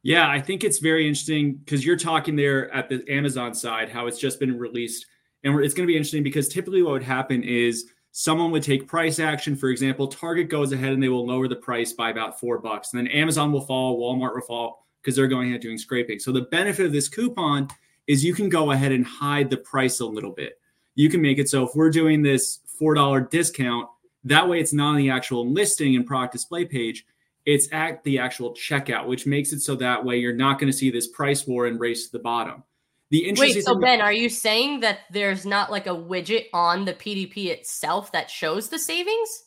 Yeah, 0.03 0.29
I 0.29 0.39
think 0.39 0.63
it's 0.63 0.79
very 0.79 1.07
interesting 1.07 1.55
because 1.55 1.85
you're 1.85 1.97
talking 1.97 2.35
there 2.35 2.73
at 2.73 2.87
the 2.87 3.03
Amazon 3.09 3.53
side, 3.53 3.89
how 3.89 4.07
it's 4.07 4.19
just 4.19 4.39
been 4.39 4.57
released. 4.57 5.05
And 5.43 5.59
it's 5.59 5.73
going 5.73 5.85
to 5.85 5.91
be 5.91 5.97
interesting 5.97 6.23
because 6.23 6.47
typically 6.47 6.81
what 6.81 6.93
would 6.93 7.03
happen 7.03 7.43
is 7.43 7.91
someone 8.11 8.51
would 8.51 8.63
take 8.63 8.87
price 8.87 9.19
action. 9.19 9.55
For 9.55 9.69
example, 9.69 10.07
Target 10.07 10.49
goes 10.49 10.71
ahead 10.71 10.93
and 10.93 11.03
they 11.03 11.09
will 11.09 11.27
lower 11.27 11.47
the 11.47 11.55
price 11.57 11.93
by 11.93 12.09
about 12.09 12.39
four 12.39 12.59
bucks. 12.59 12.93
And 12.93 12.99
then 12.99 13.11
Amazon 13.11 13.51
will 13.51 13.61
fall, 13.61 13.99
Walmart 13.99 14.35
will 14.35 14.41
fall 14.41 14.87
because 15.01 15.15
they're 15.15 15.27
going 15.27 15.49
ahead 15.49 15.61
doing 15.61 15.77
scraping. 15.77 16.19
So 16.19 16.31
the 16.31 16.43
benefit 16.43 16.85
of 16.85 16.93
this 16.93 17.09
coupon 17.09 17.67
is 18.07 18.23
you 18.23 18.33
can 18.33 18.47
go 18.47 18.71
ahead 18.71 18.93
and 18.93 19.05
hide 19.05 19.49
the 19.49 19.57
price 19.57 19.99
a 19.99 20.05
little 20.05 20.31
bit 20.31 20.59
you 20.97 21.09
can 21.09 21.21
make 21.21 21.37
it 21.37 21.47
so 21.47 21.63
if 21.63 21.75
we're 21.75 21.91
doing 21.91 22.23
this 22.23 22.59
$4 22.81 23.29
discount, 23.29 23.87
that 24.23 24.49
way 24.49 24.59
it's 24.59 24.73
not 24.73 24.89
on 24.89 24.97
the 24.97 25.11
actual 25.11 25.47
listing 25.47 25.95
and 25.95 26.05
product 26.05 26.33
display 26.33 26.65
page, 26.65 27.05
it's 27.45 27.71
at 27.71 28.03
the 28.03 28.17
actual 28.17 28.53
checkout, 28.55 29.05
which 29.05 29.27
makes 29.27 29.53
it 29.53 29.61
so 29.61 29.75
that 29.75 30.03
way 30.03 30.17
you're 30.17 30.33
not 30.33 30.59
going 30.59 30.71
to 30.71 30.77
see 30.77 30.89
this 30.89 31.07
price 31.07 31.45
war 31.45 31.67
and 31.67 31.79
race 31.79 32.07
to 32.07 32.11
the 32.11 32.19
bottom. 32.19 32.63
The 33.11 33.19
interesting 33.19 33.57
Wait, 33.57 33.65
so 33.65 33.79
Ben, 33.79 34.01
are 34.01 34.11
you 34.11 34.27
saying 34.27 34.79
that 34.81 35.01
there's 35.11 35.45
not 35.45 35.71
like 35.71 35.85
a 35.85 35.91
widget 35.91 36.47
on 36.51 36.83
the 36.83 36.93
PDP 36.93 37.49
itself 37.49 38.11
that 38.11 38.29
shows 38.29 38.67
the 38.67 38.79
savings? 38.79 39.43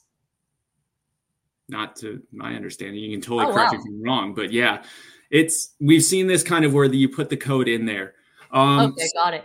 Not 1.69 1.97
to 1.97 2.23
my 2.33 2.55
understanding. 2.55 3.03
You 3.03 3.11
can 3.11 3.21
totally 3.21 3.47
oh, 3.47 3.53
correct 3.53 3.73
wow. 3.73 3.79
me 3.79 3.85
if 3.85 3.87
I'm 3.87 4.03
wrong, 4.03 4.35
but 4.35 4.53
yeah, 4.53 4.85
it's 5.31 5.75
we've 5.81 6.03
seen 6.05 6.29
this 6.29 6.45
kind 6.45 6.65
of 6.65 6.73
where 6.73 6.89
the, 6.89 6.97
you 6.97 7.09
put 7.09 7.29
the 7.29 7.37
code 7.37 7.69
in 7.69 7.85
there. 7.85 8.15
Um, 8.53 8.93
okay, 8.93 9.09
got 9.15 9.35
it. 9.35 9.45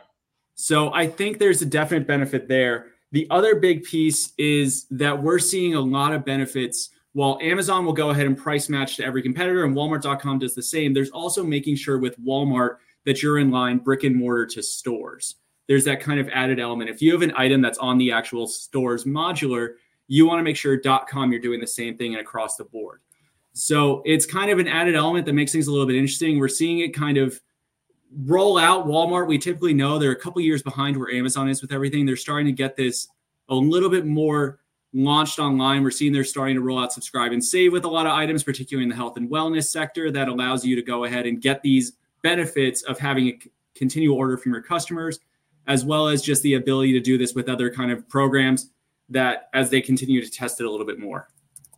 So 0.56 0.94
I 0.94 1.08
think 1.08 1.38
there's 1.38 1.62
a 1.62 1.66
definite 1.66 2.08
benefit 2.08 2.48
there. 2.48 2.88
The 3.12 3.28
other 3.30 3.56
big 3.56 3.84
piece 3.84 4.34
is 4.38 4.88
that 4.92 5.22
we're 5.22 5.40
seeing 5.40 5.76
a 5.76 5.82
lot 5.82 6.14
of 6.14 6.26
benefits. 6.26 6.90
While 7.14 7.38
Amazon 7.42 7.86
will 7.86 7.94
go 7.94 8.10
ahead 8.10 8.26
and 8.26 8.38
price 8.38 8.68
match 8.68 8.98
to 8.98 9.06
every 9.06 9.22
competitor 9.22 9.64
and 9.64 9.76
Walmart.com 9.76 10.40
does 10.40 10.56
the 10.56 10.64
same, 10.64 10.94
there's 10.94 11.12
also 11.12 11.44
making 11.44 11.76
sure 11.76 11.98
with 11.98 12.20
Walmart 12.20 12.78
that 13.06 13.22
you're 13.22 13.40
in 13.40 13.52
line 13.52 13.78
brick 13.78 14.04
and 14.04 14.16
mortar 14.16 14.46
to 14.48 14.64
stores. 14.64 15.36
There's 15.68 15.86
that 15.86 16.00
kind 16.00 16.20
of 16.20 16.30
added 16.30 16.60
element. 16.60 16.90
If 16.90 17.02
you 17.02 17.12
have 17.14 17.22
an 17.22 17.34
item 17.36 17.62
that's 17.62 17.78
on 17.78 17.98
the 17.98 18.12
actual 18.12 18.48
store's 18.48 19.06
modular, 19.06 19.76
you 20.08 20.26
want 20.26 20.40
to 20.40 20.44
make 20.44 20.58
sure 20.58 20.80
.com 21.08 21.32
you're 21.32 21.42
doing 21.42 21.60
the 21.60 21.68
same 21.68 21.98
thing 21.98 22.14
and 22.14 22.22
across 22.22 22.56
the 22.56 22.66
board. 22.66 23.02
So 23.54 24.02
it's 24.06 24.26
kind 24.26 24.52
of 24.52 24.60
an 24.60 24.68
added 24.68 24.96
element 24.96 25.26
that 25.26 25.34
makes 25.34 25.52
things 25.52 25.68
a 25.68 25.72
little 25.72 25.88
bit 25.88 25.96
interesting. 25.96 26.40
We're 26.40 26.48
seeing 26.48 26.80
it 26.80 26.94
kind 26.94 27.18
of 27.18 27.40
roll 28.24 28.58
out 28.58 28.88
Walmart, 28.88 29.28
we 29.28 29.38
typically 29.38 29.74
know 29.74 29.98
they're 29.98 30.12
a 30.12 30.16
couple 30.16 30.42
years 30.42 30.64
behind 30.64 30.98
where 30.98 31.12
Amazon 31.12 31.50
is 31.50 31.62
with 31.62 31.72
everything. 31.72 32.06
They're 32.06 32.16
starting 32.16 32.46
to 32.48 32.52
get 32.52 32.76
this 32.76 33.08
a 33.50 33.56
little 33.56 33.90
bit 33.90 34.06
more 34.06 34.60
launched 34.94 35.40
online. 35.40 35.84
We're 35.84 35.92
seeing 35.92 36.14
they're 36.14 36.24
starting 36.24 36.56
to 36.56 36.62
roll 36.62 36.80
out 36.80 36.94
subscribe 36.94 37.34
and 37.34 37.44
save 37.44 37.74
with 37.74 37.84
a 37.84 37.90
lot 37.90 38.06
of 38.06 38.14
items, 38.14 38.44
particularly 38.44 38.84
in 38.84 38.90
the 38.90 38.96
health 38.96 39.18
and 39.18 39.30
wellness 39.30 39.66
sector, 39.66 40.10
that 40.12 40.30
allows 40.30 40.66
you 40.66 40.76
to 40.76 40.82
go 40.82 41.04
ahead 41.04 41.26
and 41.26 41.42
get 41.42 41.62
these 41.62 41.94
benefits 42.22 42.82
of 42.84 42.98
having 42.98 43.28
a 43.28 43.40
continual 43.76 44.18
order 44.18 44.38
from 44.38 44.54
your 44.54 44.62
customers, 44.62 45.20
as 45.68 45.84
well 45.84 46.08
as 46.08 46.22
just 46.22 46.42
the 46.44 46.54
ability 46.54 46.94
to 46.94 47.00
do 47.00 47.18
this 47.18 47.34
with 47.34 47.50
other 47.50 47.70
kind 47.70 47.92
of 47.92 48.08
programs 48.08 48.72
that 49.10 49.50
as 49.54 49.70
they 49.70 49.82
continue 49.82 50.24
to 50.24 50.32
test 50.32 50.62
it 50.62 50.66
a 50.66 50.72
little 50.72 50.86
bit 50.86 51.00
more. 51.00 51.28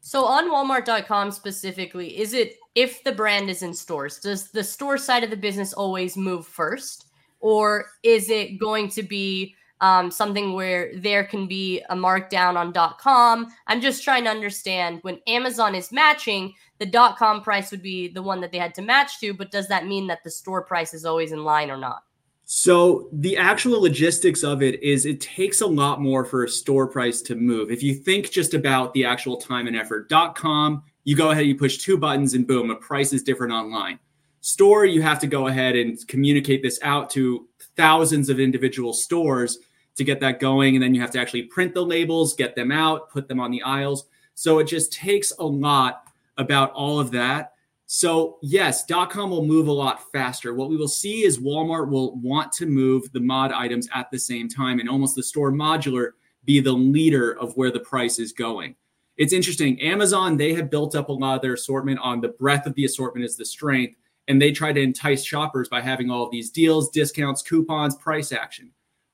So 0.01 0.23
on 0.23 0.49
Walmart.com 0.49 1.31
specifically, 1.31 2.17
is 2.17 2.33
it 2.33 2.55
if 2.77 3.03
the 3.03 3.11
brand 3.11 3.49
is 3.49 3.63
in 3.63 3.73
stores, 3.73 4.19
does 4.19 4.51
the 4.51 4.63
store 4.63 4.99
side 4.99 5.23
of 5.23 5.31
the 5.31 5.35
business 5.35 5.73
always 5.73 6.15
move 6.15 6.45
first? 6.45 7.07
Or 7.39 7.87
is 8.03 8.29
it 8.29 8.59
going 8.59 8.89
to 8.89 9.01
be 9.01 9.55
um, 9.81 10.11
something 10.11 10.53
where 10.53 10.91
there 10.95 11.23
can 11.23 11.47
be 11.47 11.81
a 11.89 11.95
markdown 11.95 12.55
on 12.55 12.71
.com? 12.99 13.47
I'm 13.65 13.81
just 13.81 14.03
trying 14.03 14.25
to 14.25 14.29
understand 14.29 14.99
when 15.01 15.19
Amazon 15.25 15.73
is 15.73 15.91
matching, 15.91 16.53
the 16.77 17.15
.com 17.17 17.41
price 17.41 17.71
would 17.71 17.81
be 17.81 18.09
the 18.09 18.21
one 18.21 18.41
that 18.41 18.51
they 18.51 18.59
had 18.59 18.75
to 18.75 18.83
match 18.83 19.19
to, 19.21 19.33
but 19.33 19.49
does 19.49 19.67
that 19.69 19.87
mean 19.87 20.05
that 20.07 20.23
the 20.23 20.29
store 20.29 20.61
price 20.61 20.93
is 20.93 21.03
always 21.03 21.31
in 21.31 21.43
line 21.43 21.71
or 21.71 21.77
not? 21.77 22.03
So 22.45 23.09
the 23.11 23.37
actual 23.37 23.81
logistics 23.81 24.43
of 24.43 24.61
it 24.61 24.81
is 24.83 25.07
it 25.07 25.19
takes 25.19 25.61
a 25.61 25.67
lot 25.67 25.99
more 25.99 26.23
for 26.23 26.43
a 26.43 26.49
store 26.49 26.85
price 26.87 27.23
to 27.23 27.35
move. 27.35 27.71
If 27.71 27.81
you 27.81 27.95
think 27.95 28.29
just 28.29 28.53
about 28.53 28.93
the 28.93 29.03
actual 29.03 29.37
time 29.37 29.65
and 29.65 29.75
effort, 29.75 30.11
.com 30.35 30.83
you 31.07 31.15
go 31.15 31.31
ahead, 31.31 31.45
you 31.45 31.55
push 31.55 31.77
two 31.77 31.97
buttons, 31.97 32.33
and 32.33 32.45
boom, 32.45 32.69
a 32.69 32.75
price 32.75 33.13
is 33.13 33.23
different 33.23 33.53
online. 33.53 33.97
Store, 34.41 34.83
you 34.83 35.01
have 35.01 35.19
to 35.19 35.27
go 35.27 35.47
ahead 35.47 35.77
and 35.77 36.05
communicate 36.09 36.61
this 36.61 36.79
out 36.83 37.09
to 37.11 37.47
thousands 37.77 38.27
of 38.27 38.41
individual 38.41 38.91
stores 38.91 39.59
to 39.95 40.03
get 40.03 40.19
that 40.19 40.41
going. 40.41 40.75
And 40.75 40.83
then 40.83 40.93
you 40.93 40.99
have 40.99 41.11
to 41.11 41.19
actually 41.19 41.43
print 41.43 41.73
the 41.73 41.81
labels, 41.81 42.33
get 42.33 42.57
them 42.57 42.73
out, 42.73 43.09
put 43.09 43.29
them 43.29 43.39
on 43.39 43.51
the 43.51 43.63
aisles. 43.63 44.07
So 44.35 44.59
it 44.59 44.65
just 44.65 44.91
takes 44.91 45.31
a 45.39 45.45
lot 45.45 46.03
about 46.35 46.73
all 46.73 46.99
of 46.99 47.09
that. 47.11 47.53
So, 47.85 48.37
yes, 48.41 48.85
dot 48.85 49.09
.com 49.09 49.29
will 49.29 49.45
move 49.45 49.69
a 49.69 49.71
lot 49.71 50.11
faster. 50.11 50.53
What 50.53 50.69
we 50.69 50.75
will 50.75 50.89
see 50.89 51.23
is 51.23 51.39
Walmart 51.39 51.89
will 51.89 52.17
want 52.17 52.51
to 52.51 52.65
move 52.65 53.09
the 53.13 53.21
mod 53.21 53.53
items 53.53 53.87
at 53.95 54.11
the 54.11 54.19
same 54.19 54.49
time 54.49 54.81
and 54.81 54.89
almost 54.89 55.15
the 55.15 55.23
store 55.23 55.53
modular 55.53 56.11
be 56.43 56.59
the 56.59 56.73
leader 56.73 57.31
of 57.39 57.55
where 57.55 57.71
the 57.71 57.79
price 57.79 58.19
is 58.19 58.33
going. 58.33 58.75
It's 59.17 59.33
interesting. 59.33 59.81
Amazon, 59.81 60.37
they 60.37 60.53
have 60.53 60.69
built 60.69 60.95
up 60.95 61.09
a 61.09 61.13
lot 61.13 61.35
of 61.35 61.41
their 61.41 61.53
assortment 61.53 61.99
on 61.99 62.21
the 62.21 62.29
breadth 62.29 62.67
of 62.67 62.75
the 62.75 62.85
assortment 62.85 63.25
is 63.25 63.35
the 63.35 63.45
strength. 63.45 63.95
And 64.27 64.41
they 64.41 64.51
try 64.51 64.73
to 64.73 64.81
entice 64.81 65.23
shoppers 65.23 65.69
by 65.69 65.81
having 65.81 66.11
all 66.11 66.29
these 66.29 66.49
deals, 66.49 66.89
discounts, 66.89 67.41
coupons, 67.41 67.95
price 67.95 68.31
action. 68.31 68.71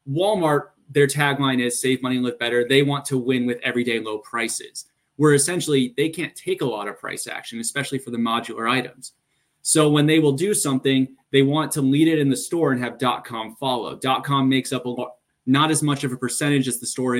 Walmart, 0.10 0.69
their 0.89 1.07
tagline 1.07 1.62
is 1.62 1.79
save 1.79 2.01
money, 2.01 2.17
live 2.17 2.39
better. 2.39 2.67
They 2.67 2.83
want 2.83 3.05
to 3.05 3.17
win 3.17 3.45
with 3.45 3.60
everyday 3.63 4.00
low 4.00 4.17
prices 4.17 4.86
where 5.17 5.33
essentially 5.33 5.93
they 5.95 6.10
can't 6.10 6.36
take 6.36 6.62
a 6.62 6.65
lot 6.65 6.88
of 6.88 7.00
price 7.00 7.27
action, 7.27 7.60
especially 7.60 8.00
for 8.00 8.12
the 8.12 8.17
modular 8.17 8.69
items. 8.69 9.13
So 9.62 9.89
when 9.89 10.05
they 10.05 10.19
will 10.19 10.33
do 10.33 10.53
something, 10.53 11.15
they 11.31 11.41
want 11.41 11.72
to 11.74 11.81
lead 11.81 12.07
it 12.07 12.19
in 12.19 12.29
the 12.29 12.36
store 12.36 12.72
and 12.72 12.83
have 12.83 13.00
.com 13.24 13.55
follow. 13.60 13.98
.com 13.98 14.50
makes 14.50 14.74
up 14.74 14.86
a 14.86 14.89
lot, 14.89 15.13
not 15.45 15.72
as 15.72 15.83
much 15.83 16.03
of 16.03 16.12
a 16.12 16.17
percentage 16.17 16.67
as 16.67 16.79
the 16.79 16.88
store 16.88 17.15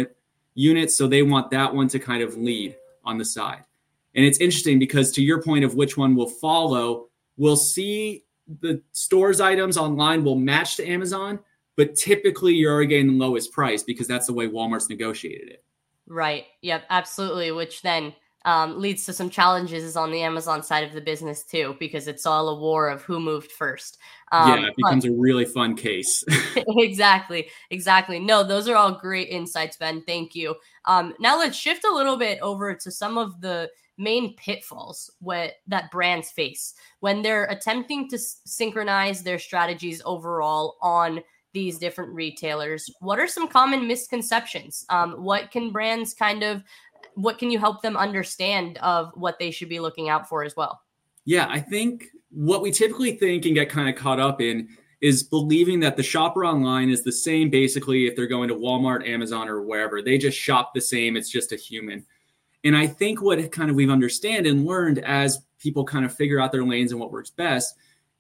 units, 0.56 0.96
so 0.96 1.08
they 1.08 1.24
want 1.24 1.52
that 1.52 1.74
one 1.74 1.88
to 1.90 2.00
kind 2.00 2.22
of 2.22 2.38
lead 2.38 2.76
on 3.04 3.18
the 3.18 3.26
side. 3.26 3.64
And 4.16 4.26
it's 4.26 4.40
interesting 4.40 4.80
because 4.80 5.12
to 5.14 5.24
your 5.24 5.42
point 5.42 5.66
of 5.66 5.76
which 5.76 5.98
one 5.98 6.16
will 6.16 6.30
follow, 6.30 7.08
we'll 7.38 7.56
see 7.56 8.24
the 8.60 8.82
store's 8.92 9.42
items 9.42 9.78
online 9.78 10.24
will 10.24 10.36
match 10.36 10.76
to 10.78 10.88
Amazon, 10.88 11.40
but 11.76 11.96
typically 11.96 12.54
you're 12.54 12.72
already 12.72 12.88
getting 12.88 13.18
the 13.18 13.26
lowest 13.26 13.52
price 13.52 13.84
because 13.84 14.08
that's 14.08 14.28
the 14.28 14.34
way 14.34 14.48
Walmart's 14.48 14.90
negotiated 14.90 15.50
it. 15.50 15.64
Right. 16.08 16.46
Yep. 16.62 16.84
Absolutely. 16.90 17.52
Which 17.52 17.82
then 17.82 18.14
um, 18.46 18.80
leads 18.80 19.06
to 19.06 19.14
some 19.14 19.30
challenges 19.30 19.96
on 19.96 20.12
the 20.12 20.22
Amazon 20.22 20.64
side 20.64 20.84
of 20.84 20.94
the 20.94 21.02
business 21.02 21.44
too, 21.44 21.76
because 21.80 22.08
it's 22.08 22.26
all 22.26 22.50
a 22.50 22.60
war 22.60 22.90
of 22.90 23.02
who 23.04 23.20
moved 23.20 23.52
first. 23.52 23.98
Um, 24.32 24.50
yeah, 24.50 24.68
it 24.68 24.76
becomes 24.76 25.06
but, 25.06 25.12
a 25.12 25.16
really 25.16 25.46
fun 25.46 25.76
case. 25.76 26.24
exactly. 26.56 27.50
Exactly. 27.70 28.20
No, 28.20 28.44
those 28.44 28.68
are 28.68 28.76
all 28.76 28.92
great 28.92 29.30
insights, 29.30 29.78
Ben. 29.78 30.02
Thank 30.02 30.36
you. 30.36 30.56
Um, 30.86 31.14
now 31.20 31.38
let's 31.38 31.58
shift 31.58 31.86
a 31.86 31.94
little 31.94 32.18
bit 32.18 32.40
over 32.42 32.74
to 32.74 32.92
some 32.92 33.18
of 33.18 33.42
the 33.42 33.70
main 33.98 34.36
pitfalls 34.36 35.12
what, 35.20 35.54
that 35.68 35.92
brands 35.92 36.32
face 36.32 36.74
when 37.00 37.22
they're 37.22 37.46
attempting 37.46 38.10
to 38.10 38.16
s- 38.16 38.42
synchronize 38.46 39.22
their 39.22 39.38
strategies 39.38 40.02
overall 40.04 40.78
on 40.82 41.22
these 41.54 41.78
different 41.78 42.12
retailers. 42.14 42.90
What 43.00 43.20
are 43.20 43.28
some 43.28 43.48
common 43.48 43.88
misconceptions? 43.88 44.86
Um, 44.90 45.24
what 45.24 45.52
can 45.52 45.72
brands 45.72 46.14
kind 46.14 46.44
of, 46.44 46.64
what 47.16 47.38
can 47.38 47.52
you 47.52 47.60
help 47.60 47.82
them 47.82 47.98
understand 47.98 48.78
of 48.80 49.12
what 49.16 49.40
they 49.40 49.52
should 49.52 49.70
be 49.70 49.80
looking 49.80 50.10
out 50.10 50.28
for 50.28 50.44
as 50.44 50.56
well? 50.56 50.82
Yeah, 51.26 51.48
I 51.50 51.60
think 51.60 52.06
what 52.30 52.62
we 52.62 52.72
typically 52.72 53.14
think 53.14 53.46
and 53.46 53.56
get 53.56 53.70
kind 53.70 53.90
of 53.90 53.96
caught 53.96 54.20
up 54.20 54.42
in 54.42 54.70
is 55.02 55.24
believing 55.24 55.82
that 55.82 55.98
the 55.98 56.04
shopper 56.04 56.46
online 56.46 56.90
is 56.90 57.04
the 57.04 57.12
same 57.12 57.50
basically 57.50 58.08
if 58.08 58.16
they're 58.16 58.26
going 58.28 58.48
to 58.48 58.56
Walmart, 58.56 59.08
Amazon, 59.08 59.50
or 59.50 59.62
wherever. 59.62 60.02
They 60.02 60.18
just 60.18 60.38
shop 60.38 60.74
the 60.74 60.82
same. 60.82 61.18
It's 61.18 61.30
just 61.30 61.52
a 61.52 61.58
human. 61.58 62.06
And 62.64 62.76
I 62.76 62.88
think 62.88 63.22
what 63.22 63.52
kind 63.52 63.70
of 63.70 63.76
we've 63.76 63.90
understand 63.90 64.48
and 64.48 64.66
learned 64.66 65.00
as 65.00 65.40
people 65.60 65.84
kind 65.84 66.06
of 66.06 66.16
figure 66.16 66.40
out 66.40 66.52
their 66.52 66.64
lanes 66.64 66.92
and 66.92 67.00
what 67.00 67.12
works 67.12 67.30
best 67.30 67.76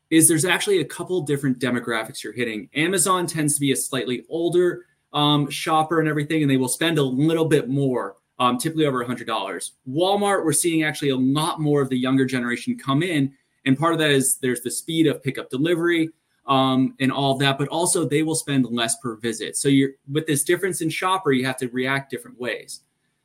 is 0.10 0.28
there's 0.28 0.46
actually 0.46 0.80
a 0.80 0.86
couple 0.86 1.22
different 1.22 1.60
demographics 1.60 2.24
you're 2.24 2.34
hitting. 2.34 2.70
Amazon 2.76 3.26
tends 3.26 3.56
to 3.56 3.60
be 3.60 3.72
a 3.72 3.76
slightly 3.76 4.26
older 4.30 4.86
um, 5.14 5.50
shopper 5.50 6.00
and 6.00 6.10
everything, 6.10 6.42
and 6.42 6.52
they 6.52 6.58
will 6.58 6.68
spend 6.68 6.98
a 6.98 7.04
little 7.04 7.46
bit 7.46 7.70
more, 7.70 8.18
um, 8.44 8.58
typically 8.58 8.86
over 8.86 9.04
$100. 9.04 9.72
Walmart, 9.90 10.44
we're 10.44 10.52
seeing 10.52 10.84
actually 10.84 11.10
a 11.10 11.16
lot 11.16 11.62
more 11.62 11.82
of 11.82 11.88
the 11.88 11.98
younger 11.98 12.26
generation 12.26 12.78
come 12.78 13.02
in. 13.02 13.34
And 13.66 13.80
part 13.80 13.94
of 13.94 14.00
that 14.00 14.12
is 14.12 14.36
there's 14.36 14.60
the 14.60 14.70
speed 14.70 15.08
of 15.08 15.24
pickup 15.24 15.50
delivery 15.50 16.10
um, 16.46 16.94
and 17.00 17.10
all 17.10 17.32
of 17.32 17.40
that, 17.40 17.58
but 17.58 17.70
also 17.70 18.04
they 18.04 18.22
will 18.22 18.36
spend 18.36 18.66
less 18.66 18.98
per 18.98 19.16
visit. 19.16 19.56
So 19.56 19.70
you're 19.70 19.92
with 20.12 20.28
this 20.28 20.44
difference 20.44 20.82
in 20.82 20.90
shopper, 20.90 21.32
you 21.32 21.46
have 21.46 21.56
to 21.58 21.70
react 21.70 22.12
different 22.12 22.38
ways. 22.38 22.82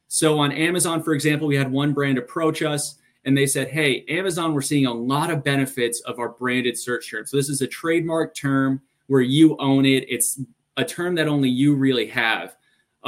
So 0.06 0.38
on 0.38 0.52
Amazon, 0.52 1.02
for 1.02 1.14
example, 1.14 1.48
we 1.48 1.56
had 1.56 1.70
one 1.70 1.92
brand 1.92 2.16
approach 2.16 2.62
us 2.62 2.94
and 3.24 3.36
they 3.36 3.46
said, 3.46 3.68
Hey, 3.68 4.04
Amazon, 4.08 4.54
we're 4.54 4.62
seeing 4.62 4.86
a 4.86 4.94
lot 4.94 5.30
of 5.30 5.42
benefits 5.42 6.00
of 6.02 6.20
our 6.20 6.28
branded 6.28 6.78
search 6.78 7.10
term. 7.10 7.26
So 7.26 7.36
this 7.36 7.48
is 7.48 7.60
a 7.60 7.66
trademark 7.66 8.36
term 8.36 8.80
where 9.08 9.20
you 9.20 9.56
own 9.58 9.84
it. 9.84 10.06
It's 10.08 10.40
a 10.76 10.84
term 10.84 11.16
that 11.16 11.26
only 11.26 11.48
you 11.48 11.74
really 11.74 12.06
have. 12.06 12.56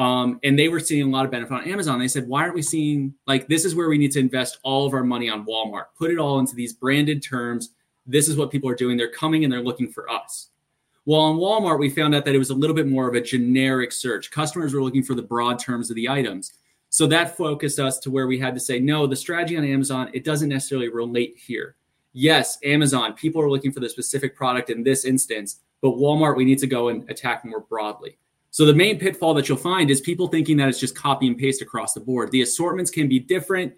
Um, 0.01 0.41
and 0.45 0.59
they 0.59 0.69
were 0.69 0.81
seeing 0.81 1.07
a 1.07 1.11
lot 1.11 1.27
of 1.27 1.31
benefit 1.31 1.53
on 1.53 1.69
Amazon. 1.69 1.99
They 1.99 2.09
said, 2.09 2.27
why 2.27 2.41
aren't 2.41 2.55
we 2.55 2.63
seeing 2.63 3.13
like 3.27 3.49
this 3.49 3.67
is 3.67 3.75
where 3.75 3.91
we 3.91 3.99
need 3.99 4.13
to 4.13 4.19
invest 4.19 4.59
all 4.63 4.87
of 4.87 4.95
our 4.95 5.05
money 5.05 5.29
on 5.29 5.45
Walmart, 5.45 5.89
put 5.95 6.11
it 6.11 6.17
all 6.17 6.39
into 6.39 6.55
these 6.55 6.73
branded 6.73 7.23
terms. 7.23 7.75
This 8.07 8.27
is 8.27 8.39
what 8.39 8.51
people 8.51 8.71
are 8.71 8.75
doing. 8.75 8.97
They're 8.97 9.13
coming 9.13 9.45
and 9.45 9.53
they're 9.53 9.61
looking 9.61 9.91
for 9.91 10.11
us. 10.11 10.49
Well, 11.05 11.21
on 11.21 11.37
Walmart, 11.37 11.79
we 11.79 11.91
found 11.91 12.15
out 12.15 12.25
that 12.25 12.35
it 12.35 12.39
was 12.39 12.49
a 12.49 12.55
little 12.55 12.75
bit 12.75 12.87
more 12.87 13.11
of 13.11 13.15
a 13.15 13.21
generic 13.21 13.93
search. 13.93 14.31
Customers 14.31 14.73
were 14.73 14.83
looking 14.83 15.03
for 15.03 15.15
the 15.15 15.21
broad 15.21 15.59
terms 15.59 15.91
of 15.91 15.97
the 15.97 16.09
items. 16.09 16.55
So 16.89 17.07
that 17.09 17.37
focused 17.37 17.79
us 17.79 17.99
to 17.99 18.11
where 18.11 18.27
we 18.27 18.39
had 18.39 18.55
to 18.55 18.61
say, 18.61 18.81
no, 18.81 19.07
the 19.07 19.15
strategy 19.15 19.59
on 19.59 19.65
Amazon, 19.67 20.09
it 20.15 20.25
doesn't 20.25 20.49
necessarily 20.49 20.89
relate 20.89 21.37
here. 21.37 21.77
Yes, 22.15 22.57
Amazon, 22.65 23.13
people 23.13 23.43
are 23.43 23.51
looking 23.51 23.71
for 23.71 23.81
the 23.81 23.89
specific 23.91 24.35
product 24.35 24.71
in 24.71 24.83
this 24.83 25.05
instance, 25.05 25.61
but 25.83 25.91
Walmart, 25.91 26.37
we 26.37 26.47
need 26.47 26.59
to 26.61 26.67
go 26.67 26.89
and 26.89 27.09
attack 27.11 27.45
more 27.45 27.61
broadly. 27.61 28.17
So 28.51 28.67
the 28.67 28.75
main 28.75 28.99
pitfall 28.99 29.35
that 29.35 29.49
you'll 29.49 29.59
find 29.59 29.91
is 29.91 30.01
people 30.01 30.29
thinking 30.29 30.57
that 30.57 30.69
it's 30.69 30.81
just 30.81 30.97
copy 30.97 31.27
and 31.27 31.39
paste 31.39 31.63
across 31.63 31.95
the 31.95 32.01
board. 32.01 32.31
The 32.33 32.43
assortments 32.43 32.91
can 32.91 33.09
be 33.09 33.21
different. 33.21 33.73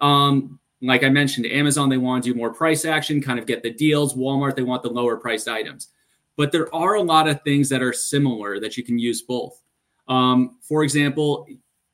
Um, 0.00 0.58
like 0.82 1.04
I 1.04 1.08
mentioned, 1.08 1.46
Amazon, 1.46 1.88
they 1.88 1.96
want 1.98 2.24
to 2.24 2.32
do 2.32 2.38
more 2.38 2.52
price 2.52 2.84
action, 2.84 3.22
kind 3.22 3.38
of 3.38 3.46
get 3.46 3.62
the 3.62 3.72
deals. 3.72 4.14
Walmart, 4.14 4.56
they 4.56 4.62
want 4.62 4.82
the 4.82 4.90
lower 4.90 5.16
priced 5.16 5.48
items. 5.48 5.88
But 6.36 6.52
there 6.52 6.74
are 6.74 6.94
a 6.94 7.02
lot 7.02 7.28
of 7.28 7.42
things 7.42 7.68
that 7.68 7.82
are 7.82 7.92
similar 7.92 8.60
that 8.60 8.76
you 8.76 8.82
can 8.82 8.98
use 8.98 9.22
both. 9.22 9.60
Um, 10.08 10.58
for 10.62 10.82
example, 10.82 11.46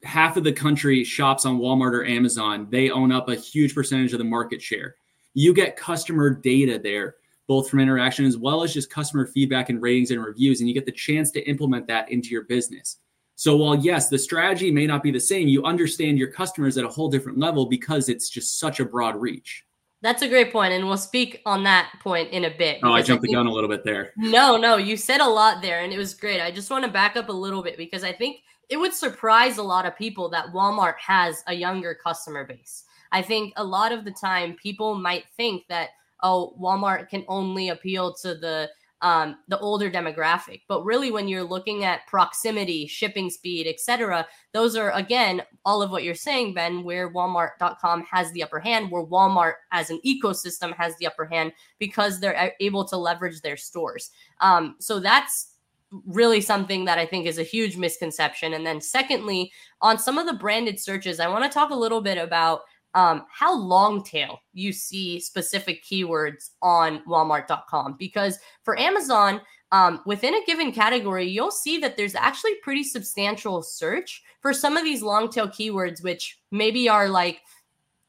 half 0.03 0.37
of 0.37 0.45
the 0.45 0.53
country 0.53 1.05
shops 1.05 1.45
on 1.45 1.59
Walmart 1.59 1.93
or 1.93 2.05
Amazon. 2.05 2.69
They 2.71 2.91
own 2.91 3.13
up 3.13 3.29
a 3.29 3.35
huge 3.35 3.75
percentage 3.75 4.13
of 4.13 4.19
the 4.19 4.25
market 4.25 4.63
share. 4.63 4.97
You 5.35 5.53
get 5.53 5.77
customer 5.77 6.31
data 6.31 6.79
there, 6.79 7.17
both 7.47 7.69
from 7.69 7.81
interaction 7.81 8.25
as 8.25 8.37
well 8.37 8.63
as 8.63 8.75
just 8.75 8.91
customer 8.91 9.27
feedback 9.27 9.71
and 9.71 9.81
ratings 9.81 10.11
and 10.11 10.25
reviews, 10.25 10.61
and 10.61 10.69
you 10.69 10.75
get 10.75 10.87
the 10.87 10.93
chance 10.93 11.31
to 11.33 11.49
implement 11.49 11.87
that 11.87 12.11
into 12.11 12.31
your 12.31 12.45
business. 12.45 12.99
So 13.37 13.57
while 13.57 13.77
yes, 13.77 14.09
the 14.09 14.19
strategy 14.19 14.71
may 14.71 14.87
not 14.87 15.03
be 15.03 15.11
the 15.11 15.21
same, 15.21 15.47
you 15.47 15.65
understand 15.65 16.19
your 16.19 16.31
customers 16.31 16.79
at 16.79 16.85
a 16.85 16.89
whole 16.89 17.11
different 17.11 17.39
level 17.39 17.67
because 17.67 18.09
it's 18.09 18.31
just 18.31 18.59
such 18.59 18.81
a 18.81 18.85
broad 18.85 19.21
reach. 19.21 19.65
That's 20.03 20.23
a 20.23 20.29
great 20.29 20.53
point, 20.53 20.73
and 20.73 20.87
we'll 20.87 20.97
speak 20.97 21.43
on 21.47 21.65
that 21.65 21.93
point 22.01 22.31
in 22.31 22.45
a 22.45 22.57
bit. 22.57 22.81
Oh, 22.83 22.93
I 22.93 23.03
jumped 23.03 23.21
I 23.21 23.27
think, 23.27 23.33
the 23.33 23.35
gun 23.35 23.47
a 23.47 23.53
little 23.53 23.69
bit 23.69 23.85
there. 23.85 24.13
No, 24.17 24.57
no, 24.57 24.77
you 24.77 24.97
said 24.97 25.21
a 25.21 25.29
lot 25.29 25.63
there, 25.63 25.81
and 25.81 25.93
it 25.93 25.99
was 25.99 26.15
great. 26.15 26.41
I 26.41 26.51
just 26.51 26.71
want 26.71 26.85
to 26.85 26.91
back 26.91 27.17
up 27.17 27.29
a 27.29 27.33
little 27.33 27.63
bit 27.63 27.77
because 27.77 28.05
I 28.05 28.13
think 28.13 28.41
it 28.69 28.77
would 28.77 28.95
surprise 28.95 29.59
a 29.59 29.63
lot 29.63 29.87
of 29.87 29.97
people 29.97 30.29
that 30.31 30.53
Walmart 30.53 30.97
has 30.99 31.43
a 31.47 31.55
younger 31.55 31.95
customer 31.95 32.45
base. 32.45 32.85
I 33.13 33.23
think 33.23 33.53
a 33.57 33.65
lot 33.65 33.93
of 33.93 34.05
the 34.05 34.11
time 34.11 34.57
people 34.61 34.95
might 34.95 35.25
think 35.37 35.65
that 35.69 35.91
oh 36.23 36.57
Walmart 36.61 37.09
can 37.09 37.25
only 37.29 37.69
appeal 37.69 38.15
to 38.15 38.35
the 38.35 38.71
um, 39.03 39.37
the 39.49 39.59
older 39.59 39.91
demographic, 39.91 40.63
but 40.69 40.83
really 40.83 41.11
when 41.11 41.29
you're 41.29 41.45
looking 41.45 41.85
at 41.85 42.07
proximity, 42.07 42.87
shipping 42.87 43.29
speed, 43.29 43.67
etc., 43.67 44.27
those 44.53 44.75
are 44.75 44.91
again 44.93 45.43
all 45.67 45.83
of 45.83 45.91
what 45.91 46.03
you're 46.03 46.15
saying, 46.15 46.55
Ben. 46.55 46.83
Where 46.83 47.13
Walmart.com 47.13 48.05
has 48.11 48.33
the 48.33 48.43
upper 48.43 48.59
hand, 48.59 48.91
where 48.91 49.05
Walmart 49.05 49.55
as 49.71 49.91
an 49.91 50.01
ecosystem 50.05 50.75
has 50.77 50.97
the 50.97 51.07
upper 51.07 51.27
hand 51.27 51.53
because 51.79 52.21
they're 52.21 52.55
able 52.61 52.87
to 52.87 52.97
leverage 52.97 53.43
their 53.43 53.57
stores. 53.57 54.11
Um, 54.41 54.77
so 54.81 54.99
that's 54.99 55.53
really 56.07 56.41
something 56.41 56.85
that 56.85 56.99
I 56.99 57.07
think 57.07 57.27
is 57.27 57.39
a 57.39 57.45
huge 57.45 57.77
misconception. 57.77 58.55
And 58.55 58.67
then, 58.67 58.81
secondly, 58.81 59.53
on 59.81 59.99
some 59.99 60.19
of 60.19 60.27
the 60.27 60.33
branded 60.33 60.81
searches, 60.81 61.21
I 61.21 61.29
want 61.29 61.45
to 61.45 61.51
talk 61.51 61.71
a 61.71 61.77
little 61.77 62.01
bit 62.01 62.19
about 62.19 62.63
um, 62.97 63.27
how 63.31 63.55
long 63.55 64.03
tail 64.03 64.41
you 64.55 64.73
see 64.73 65.21
specific 65.21 65.85
keywords 65.85 66.51
on 66.63 67.03
Walmart.com. 67.07 67.95
Because 67.99 68.39
for 68.65 68.77
Amazon, 68.81 69.43
um, 69.71 70.01
within 70.07 70.35
a 70.35 70.45
given 70.47 70.73
category, 70.73 71.29
you'll 71.29 71.51
see 71.51 71.77
that 71.79 71.99
there's 71.99 72.15
actually 72.15 72.55
pretty 72.63 72.83
substantial 72.83 73.63
search 73.63 74.23
for 74.41 74.55
some 74.55 74.79
of 74.79 74.85
these 74.85 75.03
long 75.03 75.29
tail 75.29 75.47
keywords, 75.47 76.03
which 76.03 76.39
maybe 76.51 76.89
are 76.89 77.11
like 77.11 77.43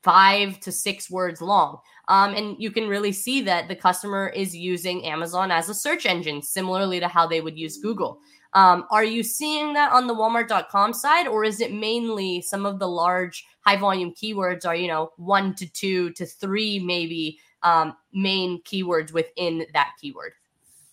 five 0.03 0.58
to 0.62 0.72
six 0.72 1.12
words 1.12 1.41
long. 1.41 1.79
Um, 2.08 2.34
and 2.34 2.56
you 2.58 2.72
can 2.72 2.88
really 2.88 3.12
see 3.12 3.41
that 3.41 3.67
the 3.67 3.75
customer 3.75 4.29
is 4.29 4.56
using 4.56 5.06
Amazon 5.06 5.51
as 5.51 5.67
a 5.67 5.74
search 5.74 6.06
engine, 6.06 6.41
similarly 6.41 7.01
to 7.01 7.10
how 7.10 7.27
they 7.27 7.41
would 7.41 7.58
use 7.58 7.77
Google. 7.77 8.20
Um, 8.53 8.86
are 8.89 9.03
you 9.03 9.24
seeing 9.24 9.74
that 9.74 9.91
on 9.91 10.08
the 10.08 10.15
Walmart.com 10.15 10.94
side, 10.94 11.27
or 11.27 11.44
is 11.44 11.60
it 11.60 11.74
mainly 11.74 12.41
some 12.41 12.65
of 12.65 12.79
the 12.79 12.88
large 12.88 13.46
high 13.67 13.75
volume 13.75 14.13
keywords 14.13 14.65
are, 14.65 14.75
you 14.75 14.88
know, 14.88 15.12
one 15.17 15.53
to 15.55 15.67
two 15.67 16.12
to 16.12 16.25
three, 16.25 16.79
maybe 16.79 17.38
um, 17.63 17.93
main 18.13 18.62
keywords 18.63 19.12
within 19.12 19.65
that 19.74 19.91
keyword? 20.00 20.31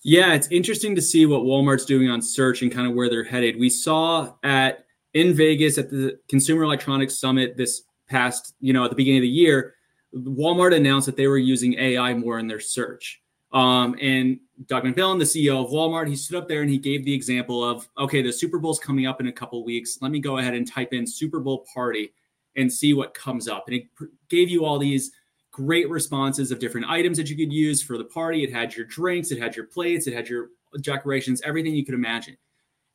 Yeah, 0.02 0.35
it's 0.35 0.49
interesting 0.49 0.95
to 0.97 1.02
see 1.02 1.25
what 1.25 1.43
Walmart's 1.43 1.85
doing 1.85 2.11
on 2.11 2.21
search 2.21 2.62
and 2.62 2.73
kind 2.73 2.88
of 2.88 2.95
where 2.95 3.09
they're 3.09 3.25
headed. 3.25 3.59
We 3.59 3.71
saw 3.71 4.35
at 4.43 4.85
in 5.14 5.35
Vegas 5.35 5.78
at 5.78 5.88
the 5.88 6.19
Consumer 6.28 6.64
Electronics 6.64 7.19
Summit 7.19 7.57
this 7.57 7.83
past, 8.09 8.54
you 8.61 8.73
know, 8.73 8.85
at 8.85 8.90
the 8.90 8.97
beginning 8.97 9.21
of 9.21 9.23
the 9.23 9.28
year, 9.28 9.76
Walmart 10.12 10.75
announced 10.75 11.07
that 11.07 11.16
they 11.16 11.28
were 11.28 11.38
using 11.38 11.75
AI 11.75 12.12
more 12.14 12.40
in 12.40 12.49
their 12.49 12.61
search. 12.61 13.23
Um, 13.52 13.97
and 14.02 14.40
Doug 14.66 14.83
McMillon, 14.83 15.21
the 15.21 15.25
CEO 15.25 15.64
of 15.64 15.71
Walmart, 15.71 16.09
he 16.09 16.16
stood 16.16 16.37
up 16.37 16.49
there 16.49 16.62
and 16.62 16.71
he 16.71 16.78
gave 16.78 17.04
the 17.04 17.14
example 17.14 17.62
of, 17.62 17.88
okay, 17.97 18.21
the 18.21 18.33
Super 18.33 18.59
Bowl's 18.59 18.81
coming 18.81 19.07
up 19.07 19.21
in 19.21 19.28
a 19.28 19.33
couple 19.33 19.64
weeks. 19.64 19.99
Let 20.02 20.11
me 20.11 20.19
go 20.19 20.38
ahead 20.38 20.54
and 20.54 20.69
type 20.69 20.93
in 20.93 21.07
Super 21.07 21.38
Bowl 21.38 21.64
party 21.73 22.12
and 22.56 22.73
see 22.73 22.94
what 22.94 23.14
comes 23.14 23.49
up. 23.49 23.64
And 23.66 23.76
it 23.76 23.87
gave 24.28 24.49
you 24.49 24.64
all 24.64 24.78
these 24.78 25.11
great 25.50 25.88
responses 25.88 26.50
of 26.50 26.58
different 26.58 26.88
items 26.88 27.16
that 27.16 27.30
you 27.30 27.37
could 27.37 27.52
use 27.52 27.82
for 27.82 27.96
the 27.96 28.04
party. 28.04 28.42
It 28.42 28.52
had 28.52 28.75
your 28.75 28.87
drinks, 28.87 29.30
it 29.30 29.38
had 29.38 29.54
your 29.54 29.66
plates, 29.66 30.06
it 30.06 30.14
had 30.14 30.28
your 30.28 30.49
decorations, 30.80 31.40
everything 31.42 31.75
you 31.75 31.84
could 31.84 31.94
imagine. 31.94 32.37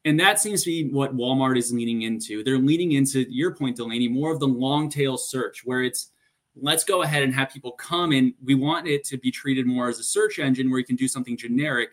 And 0.05 0.19
that 0.19 0.39
seems 0.39 0.63
to 0.63 0.69
be 0.69 0.89
what 0.89 1.15
Walmart 1.15 1.57
is 1.57 1.71
leaning 1.73 2.03
into. 2.03 2.43
They're 2.43 2.57
leaning 2.57 2.93
into 2.93 3.25
your 3.29 3.53
point, 3.53 3.77
Delaney, 3.77 4.07
more 4.07 4.31
of 4.31 4.39
the 4.39 4.47
long 4.47 4.89
tail 4.89 5.17
search 5.17 5.61
where 5.65 5.83
it's 5.83 6.11
let's 6.55 6.83
go 6.83 7.03
ahead 7.03 7.23
and 7.23 7.33
have 7.33 7.49
people 7.51 7.71
come 7.73 8.11
and 8.11 8.33
we 8.43 8.55
want 8.55 8.87
it 8.87 9.03
to 9.05 9.17
be 9.17 9.31
treated 9.31 9.65
more 9.65 9.89
as 9.89 9.99
a 9.99 10.03
search 10.03 10.39
engine 10.39 10.69
where 10.69 10.79
you 10.79 10.85
can 10.85 10.95
do 10.95 11.07
something 11.07 11.37
generic 11.37 11.91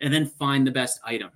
and 0.00 0.12
then 0.12 0.26
find 0.26 0.66
the 0.66 0.70
best 0.70 1.00
item. 1.04 1.30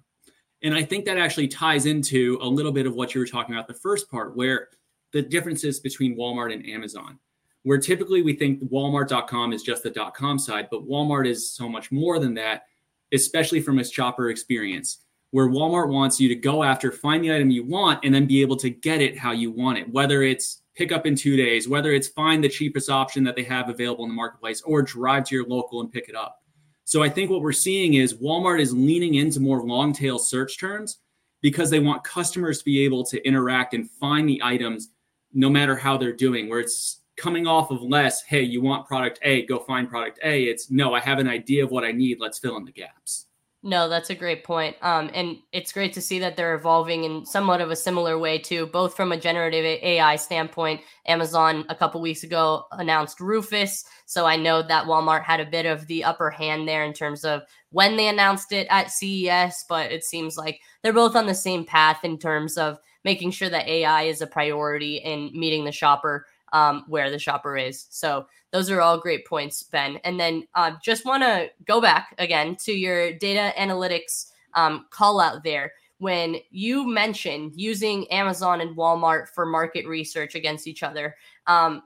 And 0.62 0.74
I 0.74 0.82
think 0.82 1.04
that 1.04 1.18
actually 1.18 1.48
ties 1.48 1.86
into 1.86 2.38
a 2.40 2.48
little 2.48 2.72
bit 2.72 2.86
of 2.86 2.94
what 2.94 3.14
you 3.14 3.20
were 3.20 3.26
talking 3.26 3.54
about 3.54 3.68
the 3.68 3.74
first 3.74 4.10
part, 4.10 4.34
where 4.36 4.68
the 5.14 5.22
differences 5.22 5.80
between 5.80 6.18
Walmart 6.18 6.52
and 6.52 6.68
Amazon, 6.68 7.18
where 7.62 7.78
typically 7.78 8.20
we 8.20 8.34
think 8.34 8.62
Walmart.com 8.64 9.52
is 9.52 9.62
just 9.62 9.84
the 9.84 10.10
.com 10.14 10.38
side, 10.38 10.68
but 10.70 10.86
Walmart 10.86 11.26
is 11.26 11.54
so 11.54 11.68
much 11.68 11.92
more 11.92 12.18
than 12.18 12.34
that, 12.34 12.64
especially 13.12 13.60
from 13.62 13.78
a 13.78 13.84
shopper 13.84 14.28
experience 14.28 14.98
where 15.30 15.48
Walmart 15.48 15.88
wants 15.88 16.20
you 16.20 16.28
to 16.28 16.34
go 16.34 16.62
after, 16.62 16.92
find 16.92 17.24
the 17.24 17.34
item 17.34 17.50
you 17.50 17.64
want, 17.64 18.04
and 18.04 18.14
then 18.14 18.26
be 18.26 18.40
able 18.40 18.56
to 18.56 18.70
get 18.70 19.00
it 19.00 19.18
how 19.18 19.32
you 19.32 19.50
want 19.50 19.78
it, 19.78 19.88
whether 19.92 20.22
it's 20.22 20.62
pick 20.76 20.92
up 20.92 21.06
in 21.06 21.14
two 21.14 21.36
days, 21.36 21.68
whether 21.68 21.92
it's 21.92 22.08
find 22.08 22.42
the 22.42 22.48
cheapest 22.48 22.90
option 22.90 23.24
that 23.24 23.36
they 23.36 23.42
have 23.44 23.68
available 23.68 24.04
in 24.04 24.10
the 24.10 24.16
marketplace 24.16 24.62
or 24.62 24.82
drive 24.82 25.24
to 25.24 25.34
your 25.34 25.46
local 25.46 25.80
and 25.80 25.92
pick 25.92 26.08
it 26.08 26.16
up. 26.16 26.40
So 26.84 27.02
I 27.02 27.08
think 27.08 27.30
what 27.30 27.40
we're 27.40 27.52
seeing 27.52 27.94
is 27.94 28.14
Walmart 28.14 28.60
is 28.60 28.72
leaning 28.72 29.14
into 29.14 29.40
more 29.40 29.64
long 29.64 29.92
tail 29.92 30.18
search 30.18 30.58
terms 30.58 30.98
because 31.40 31.70
they 31.70 31.80
want 31.80 32.04
customers 32.04 32.58
to 32.58 32.64
be 32.64 32.84
able 32.84 33.04
to 33.04 33.24
interact 33.26 33.74
and 33.74 33.90
find 33.90 34.28
the 34.28 34.40
items 34.42 34.90
no 35.34 35.50
matter 35.50 35.76
how 35.76 35.96
they're 35.96 36.12
doing, 36.12 36.48
where 36.48 36.60
it's 36.60 37.00
coming 37.16 37.46
off 37.46 37.70
of 37.70 37.82
less, 37.82 38.22
hey, 38.22 38.42
you 38.42 38.60
want 38.60 38.86
product 38.86 39.18
A, 39.22 39.44
go 39.46 39.58
find 39.58 39.88
product 39.88 40.20
A. 40.24 40.44
It's 40.44 40.70
no, 40.70 40.94
I 40.94 41.00
have 41.00 41.18
an 41.18 41.28
idea 41.28 41.64
of 41.64 41.70
what 41.70 41.84
I 41.84 41.92
need. 41.92 42.18
Let's 42.20 42.38
fill 42.38 42.56
in 42.56 42.64
the 42.64 42.72
gaps. 42.72 43.26
No, 43.66 43.88
that's 43.88 44.10
a 44.10 44.14
great 44.14 44.44
point. 44.44 44.76
Um, 44.82 45.10
and 45.14 45.38
it's 45.50 45.72
great 45.72 45.94
to 45.94 46.02
see 46.02 46.18
that 46.18 46.36
they're 46.36 46.54
evolving 46.54 47.04
in 47.04 47.24
somewhat 47.24 47.62
of 47.62 47.70
a 47.70 47.76
similar 47.76 48.18
way 48.18 48.38
too, 48.38 48.66
both 48.66 48.94
from 48.94 49.10
a 49.10 49.16
generative 49.18 49.64
AI 49.64 50.16
standpoint. 50.16 50.82
Amazon 51.06 51.64
a 51.70 51.74
couple 51.74 52.02
weeks 52.02 52.24
ago 52.24 52.66
announced 52.72 53.20
Rufus, 53.20 53.86
so 54.04 54.26
I 54.26 54.36
know 54.36 54.60
that 54.60 54.84
Walmart 54.84 55.22
had 55.22 55.40
a 55.40 55.46
bit 55.46 55.64
of 55.64 55.86
the 55.86 56.04
upper 56.04 56.28
hand 56.28 56.68
there 56.68 56.84
in 56.84 56.92
terms 56.92 57.24
of 57.24 57.40
when 57.70 57.96
they 57.96 58.08
announced 58.08 58.52
it 58.52 58.66
at 58.68 58.90
CES. 58.90 59.64
But 59.66 59.90
it 59.90 60.04
seems 60.04 60.36
like 60.36 60.60
they're 60.82 60.92
both 60.92 61.16
on 61.16 61.24
the 61.24 61.34
same 61.34 61.64
path 61.64 62.00
in 62.04 62.18
terms 62.18 62.58
of 62.58 62.76
making 63.04 63.30
sure 63.30 63.48
that 63.48 63.68
AI 63.68 64.02
is 64.02 64.20
a 64.20 64.26
priority 64.26 64.96
in 64.96 65.30
meeting 65.38 65.64
the 65.64 65.72
shopper 65.72 66.26
um, 66.52 66.84
where 66.86 67.10
the 67.10 67.18
shopper 67.18 67.56
is. 67.56 67.86
So 67.90 68.26
those 68.52 68.70
are 68.70 68.80
all 68.80 68.98
great 68.98 69.26
points, 69.26 69.62
Ben. 69.62 69.98
And 70.04 70.18
then 70.18 70.46
uh, 70.54 70.72
just 70.82 71.04
want 71.04 71.22
to 71.22 71.50
go 71.66 71.80
back 71.80 72.14
again 72.18 72.56
to 72.64 72.72
your 72.72 73.12
data 73.12 73.52
analytics 73.58 74.30
um, 74.54 74.86
call 74.90 75.20
out 75.20 75.42
there 75.42 75.72
when 75.98 76.36
you 76.50 76.86
mentioned 76.86 77.52
using 77.56 78.10
Amazon 78.10 78.60
and 78.60 78.76
Walmart 78.76 79.28
for 79.28 79.44
market 79.46 79.86
research 79.86 80.34
against 80.34 80.66
each 80.66 80.82
other. 80.82 81.16
Um, 81.46 81.82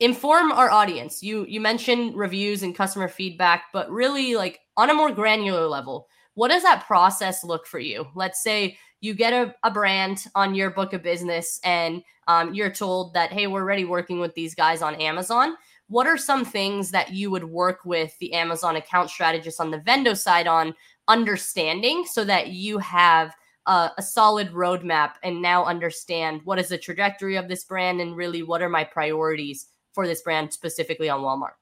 inform 0.00 0.50
our 0.50 0.70
audience. 0.70 1.22
You 1.22 1.46
you 1.46 1.60
mentioned 1.60 2.16
reviews 2.16 2.62
and 2.64 2.74
customer 2.74 3.08
feedback, 3.08 3.66
but 3.72 3.90
really 3.90 4.34
like 4.34 4.60
on 4.76 4.90
a 4.90 4.94
more 4.94 5.12
granular 5.12 5.68
level, 5.68 6.08
what 6.34 6.48
does 6.48 6.62
that 6.62 6.84
process 6.86 7.44
look 7.44 7.66
for 7.66 7.78
you? 7.78 8.06
Let's 8.14 8.42
say 8.42 8.78
you 9.02 9.14
get 9.14 9.32
a, 9.32 9.54
a 9.64 9.70
brand 9.70 10.26
on 10.34 10.54
your 10.54 10.70
book 10.70 10.92
of 10.92 11.02
business 11.02 11.60
and 11.64 12.02
um, 12.28 12.54
you're 12.54 12.70
told 12.70 13.12
that, 13.14 13.32
hey, 13.32 13.48
we're 13.48 13.60
already 13.60 13.84
working 13.84 14.20
with 14.20 14.32
these 14.34 14.54
guys 14.54 14.80
on 14.80 14.94
Amazon. 14.94 15.56
What 15.88 16.06
are 16.06 16.16
some 16.16 16.44
things 16.44 16.92
that 16.92 17.12
you 17.12 17.30
would 17.30 17.44
work 17.44 17.80
with 17.84 18.16
the 18.20 18.32
Amazon 18.32 18.76
account 18.76 19.10
strategist 19.10 19.60
on 19.60 19.72
the 19.72 19.80
Vendo 19.80 20.16
side 20.16 20.46
on 20.46 20.72
understanding 21.08 22.04
so 22.06 22.24
that 22.24 22.48
you 22.48 22.78
have 22.78 23.34
a, 23.66 23.90
a 23.98 24.02
solid 24.02 24.52
roadmap 24.52 25.14
and 25.24 25.42
now 25.42 25.64
understand 25.64 26.40
what 26.44 26.60
is 26.60 26.68
the 26.68 26.78
trajectory 26.78 27.36
of 27.36 27.48
this 27.48 27.64
brand 27.64 28.00
and 28.00 28.16
really 28.16 28.44
what 28.44 28.62
are 28.62 28.68
my 28.68 28.84
priorities 28.84 29.66
for 29.92 30.06
this 30.06 30.22
brand 30.22 30.52
specifically 30.52 31.08
on 31.08 31.20
Walmart? 31.22 31.54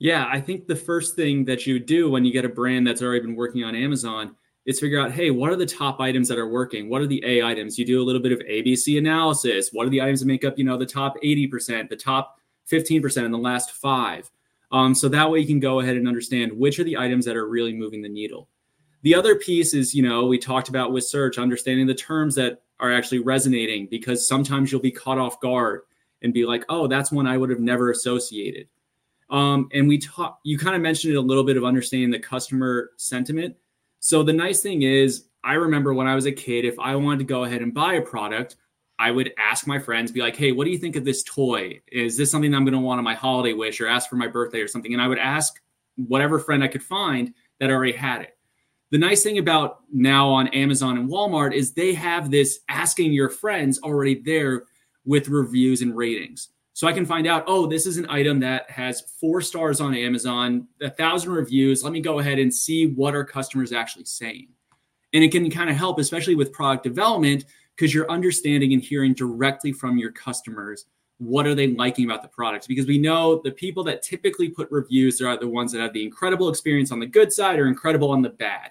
Yeah, 0.00 0.28
I 0.28 0.40
think 0.40 0.66
the 0.66 0.74
first 0.74 1.14
thing 1.14 1.44
that 1.44 1.68
you 1.68 1.78
do 1.78 2.10
when 2.10 2.24
you 2.24 2.32
get 2.32 2.44
a 2.44 2.48
brand 2.48 2.84
that's 2.84 3.00
already 3.00 3.20
been 3.20 3.36
working 3.36 3.62
on 3.62 3.76
Amazon 3.76 4.34
is 4.66 4.80
figure 4.80 5.00
out, 5.00 5.12
hey, 5.12 5.30
what 5.30 5.50
are 5.50 5.56
the 5.56 5.66
top 5.66 6.00
items 6.00 6.28
that 6.28 6.38
are 6.38 6.48
working? 6.48 6.88
What 6.88 7.00
are 7.00 7.06
the 7.06 7.22
A 7.24 7.42
items? 7.42 7.78
You 7.78 7.84
do 7.84 8.02
a 8.02 8.04
little 8.04 8.20
bit 8.20 8.32
of 8.32 8.40
ABC 8.40 8.98
analysis. 8.98 9.70
What 9.72 9.86
are 9.86 9.90
the 9.90 10.02
items 10.02 10.20
that 10.20 10.26
make 10.26 10.44
up, 10.44 10.58
you 10.58 10.64
know, 10.64 10.76
the 10.76 10.86
top 10.86 11.16
80%, 11.22 11.88
the 11.88 11.96
top 11.96 12.38
15%, 12.70 13.24
and 13.24 13.32
the 13.32 13.38
last 13.38 13.72
five? 13.72 14.30
Um, 14.72 14.94
so 14.94 15.08
that 15.08 15.30
way 15.30 15.40
you 15.40 15.46
can 15.46 15.60
go 15.60 15.80
ahead 15.80 15.96
and 15.96 16.06
understand 16.06 16.52
which 16.52 16.78
are 16.78 16.84
the 16.84 16.96
items 16.96 17.24
that 17.24 17.36
are 17.36 17.48
really 17.48 17.72
moving 17.72 18.02
the 18.02 18.08
needle. 18.08 18.48
The 19.02 19.14
other 19.14 19.34
piece 19.36 19.74
is, 19.74 19.94
you 19.94 20.02
know, 20.02 20.26
we 20.26 20.38
talked 20.38 20.68
about 20.68 20.92
with 20.92 21.04
search, 21.04 21.38
understanding 21.38 21.86
the 21.86 21.94
terms 21.94 22.34
that 22.34 22.62
are 22.78 22.92
actually 22.92 23.20
resonating 23.20 23.86
because 23.90 24.26
sometimes 24.26 24.70
you'll 24.70 24.80
be 24.80 24.90
caught 24.90 25.18
off 25.18 25.40
guard 25.40 25.82
and 26.22 26.34
be 26.34 26.44
like, 26.44 26.64
oh, 26.68 26.86
that's 26.86 27.10
one 27.10 27.26
I 27.26 27.38
would 27.38 27.50
have 27.50 27.60
never 27.60 27.90
associated. 27.90 28.68
Um, 29.30 29.68
and 29.72 29.88
we 29.88 29.98
talk, 29.98 30.40
you 30.42 30.58
kind 30.58 30.76
of 30.76 30.82
mentioned 30.82 31.14
it 31.14 31.16
a 31.16 31.20
little 31.20 31.44
bit 31.44 31.56
of 31.56 31.64
understanding 31.64 32.10
the 32.10 32.18
customer 32.18 32.90
sentiment. 32.96 33.56
So 34.00 34.22
the 34.22 34.32
nice 34.32 34.62
thing 34.62 34.82
is, 34.82 35.26
I 35.44 35.54
remember 35.54 35.94
when 35.94 36.06
I 36.06 36.14
was 36.14 36.26
a 36.26 36.32
kid, 36.32 36.64
if 36.64 36.78
I 36.78 36.96
wanted 36.96 37.18
to 37.18 37.24
go 37.24 37.44
ahead 37.44 37.62
and 37.62 37.72
buy 37.72 37.94
a 37.94 38.02
product, 38.02 38.56
I 38.98 39.10
would 39.10 39.32
ask 39.38 39.66
my 39.66 39.78
friends, 39.78 40.12
be 40.12 40.20
like, 40.20 40.36
hey, 40.36 40.52
what 40.52 40.64
do 40.64 40.70
you 40.70 40.78
think 40.78 40.96
of 40.96 41.04
this 41.04 41.22
toy? 41.22 41.80
Is 41.90 42.16
this 42.16 42.30
something 42.30 42.54
I'm 42.54 42.64
going 42.64 42.74
to 42.74 42.80
want 42.80 42.98
on 42.98 43.04
my 43.04 43.14
holiday 43.14 43.54
wish 43.54 43.80
or 43.80 43.86
ask 43.86 44.10
for 44.10 44.16
my 44.16 44.26
birthday 44.26 44.60
or 44.60 44.68
something? 44.68 44.92
And 44.92 45.00
I 45.00 45.08
would 45.08 45.18
ask 45.18 45.58
whatever 45.96 46.38
friend 46.38 46.62
I 46.62 46.68
could 46.68 46.82
find 46.82 47.32
that 47.60 47.70
already 47.70 47.92
had 47.92 48.22
it. 48.22 48.36
The 48.90 48.98
nice 48.98 49.22
thing 49.22 49.38
about 49.38 49.80
now 49.92 50.28
on 50.28 50.48
Amazon 50.48 50.98
and 50.98 51.08
Walmart 51.08 51.54
is 51.54 51.72
they 51.72 51.94
have 51.94 52.30
this 52.30 52.60
asking 52.68 53.12
your 53.12 53.28
friends 53.28 53.80
already 53.82 54.20
there 54.20 54.64
with 55.04 55.28
reviews 55.28 55.80
and 55.80 55.96
ratings. 55.96 56.48
So 56.72 56.86
I 56.86 56.92
can 56.92 57.04
find 57.04 57.26
out, 57.26 57.44
oh, 57.46 57.66
this 57.66 57.86
is 57.86 57.96
an 57.96 58.08
item 58.08 58.40
that 58.40 58.70
has 58.70 59.02
four 59.20 59.40
stars 59.40 59.80
on 59.80 59.94
Amazon, 59.94 60.68
a 60.80 60.88
thousand 60.88 61.32
reviews. 61.32 61.82
Let 61.82 61.92
me 61.92 62.00
go 62.00 62.20
ahead 62.20 62.38
and 62.38 62.52
see 62.52 62.86
what 62.86 63.14
our 63.14 63.24
customers 63.24 63.72
actually 63.72 64.04
saying. 64.04 64.48
And 65.12 65.24
it 65.24 65.32
can 65.32 65.50
kind 65.50 65.68
of 65.68 65.76
help, 65.76 65.98
especially 65.98 66.36
with 66.36 66.52
product 66.52 66.84
development, 66.84 67.44
because 67.74 67.92
you're 67.92 68.10
understanding 68.10 68.72
and 68.72 68.82
hearing 68.82 69.14
directly 69.14 69.72
from 69.72 69.98
your 69.98 70.12
customers 70.12 70.86
what 71.20 71.46
are 71.46 71.54
they 71.54 71.66
liking 71.66 72.06
about 72.06 72.22
the 72.22 72.28
product 72.28 72.66
because 72.66 72.86
we 72.86 72.96
know 72.96 73.42
the 73.44 73.50
people 73.50 73.84
that 73.84 74.02
typically 74.02 74.48
put 74.48 74.70
reviews 74.70 75.20
are 75.20 75.36
the 75.36 75.46
ones 75.46 75.70
that 75.70 75.80
have 75.80 75.92
the 75.92 76.02
incredible 76.02 76.48
experience 76.48 76.90
on 76.90 76.98
the 76.98 77.06
good 77.06 77.30
side 77.30 77.58
or 77.58 77.66
incredible 77.66 78.10
on 78.10 78.22
the 78.22 78.30
bad 78.30 78.70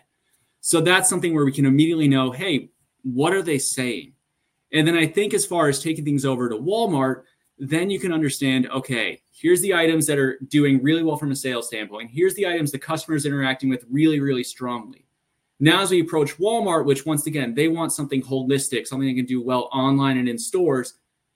so 0.59 0.81
that's 0.81 1.07
something 1.07 1.33
where 1.33 1.45
we 1.45 1.51
can 1.51 1.67
immediately 1.67 2.07
know 2.07 2.31
hey 2.31 2.69
what 3.03 3.33
are 3.33 3.43
they 3.43 3.59
saying 3.59 4.13
and 4.73 4.87
then 4.87 4.97
i 4.97 5.05
think 5.05 5.35
as 5.35 5.45
far 5.45 5.69
as 5.69 5.81
taking 5.81 6.03
things 6.03 6.25
over 6.25 6.49
to 6.49 6.55
walmart 6.55 7.23
then 7.59 7.89
you 7.89 7.99
can 7.99 8.11
understand 8.13 8.69
okay, 8.69 9.21
here's 9.31 9.61
the 9.61 9.73
items 9.73 10.07
that 10.07 10.17
are 10.17 10.39
doing 10.47 10.81
really 10.81 11.03
well 11.03 11.17
from 11.17 11.31
a 11.31 11.35
sales 11.35 11.67
standpoint. 11.67 12.09
Here's 12.11 12.33
the 12.35 12.47
items 12.47 12.71
the 12.71 12.79
customer's 12.79 13.25
interacting 13.25 13.69
with 13.69 13.85
really, 13.89 14.19
really 14.19 14.43
strongly. 14.43 15.05
Now, 15.59 15.81
as 15.81 15.91
we 15.91 15.99
approach 15.99 16.37
Walmart, 16.37 16.85
which 16.85 17.05
once 17.05 17.27
again, 17.27 17.53
they 17.53 17.67
want 17.67 17.91
something 17.91 18.21
holistic, 18.21 18.87
something 18.87 19.09
that 19.09 19.15
can 19.15 19.25
do 19.25 19.41
well 19.41 19.69
online 19.73 20.17
and 20.17 20.29
in 20.29 20.37
stores, 20.37 20.93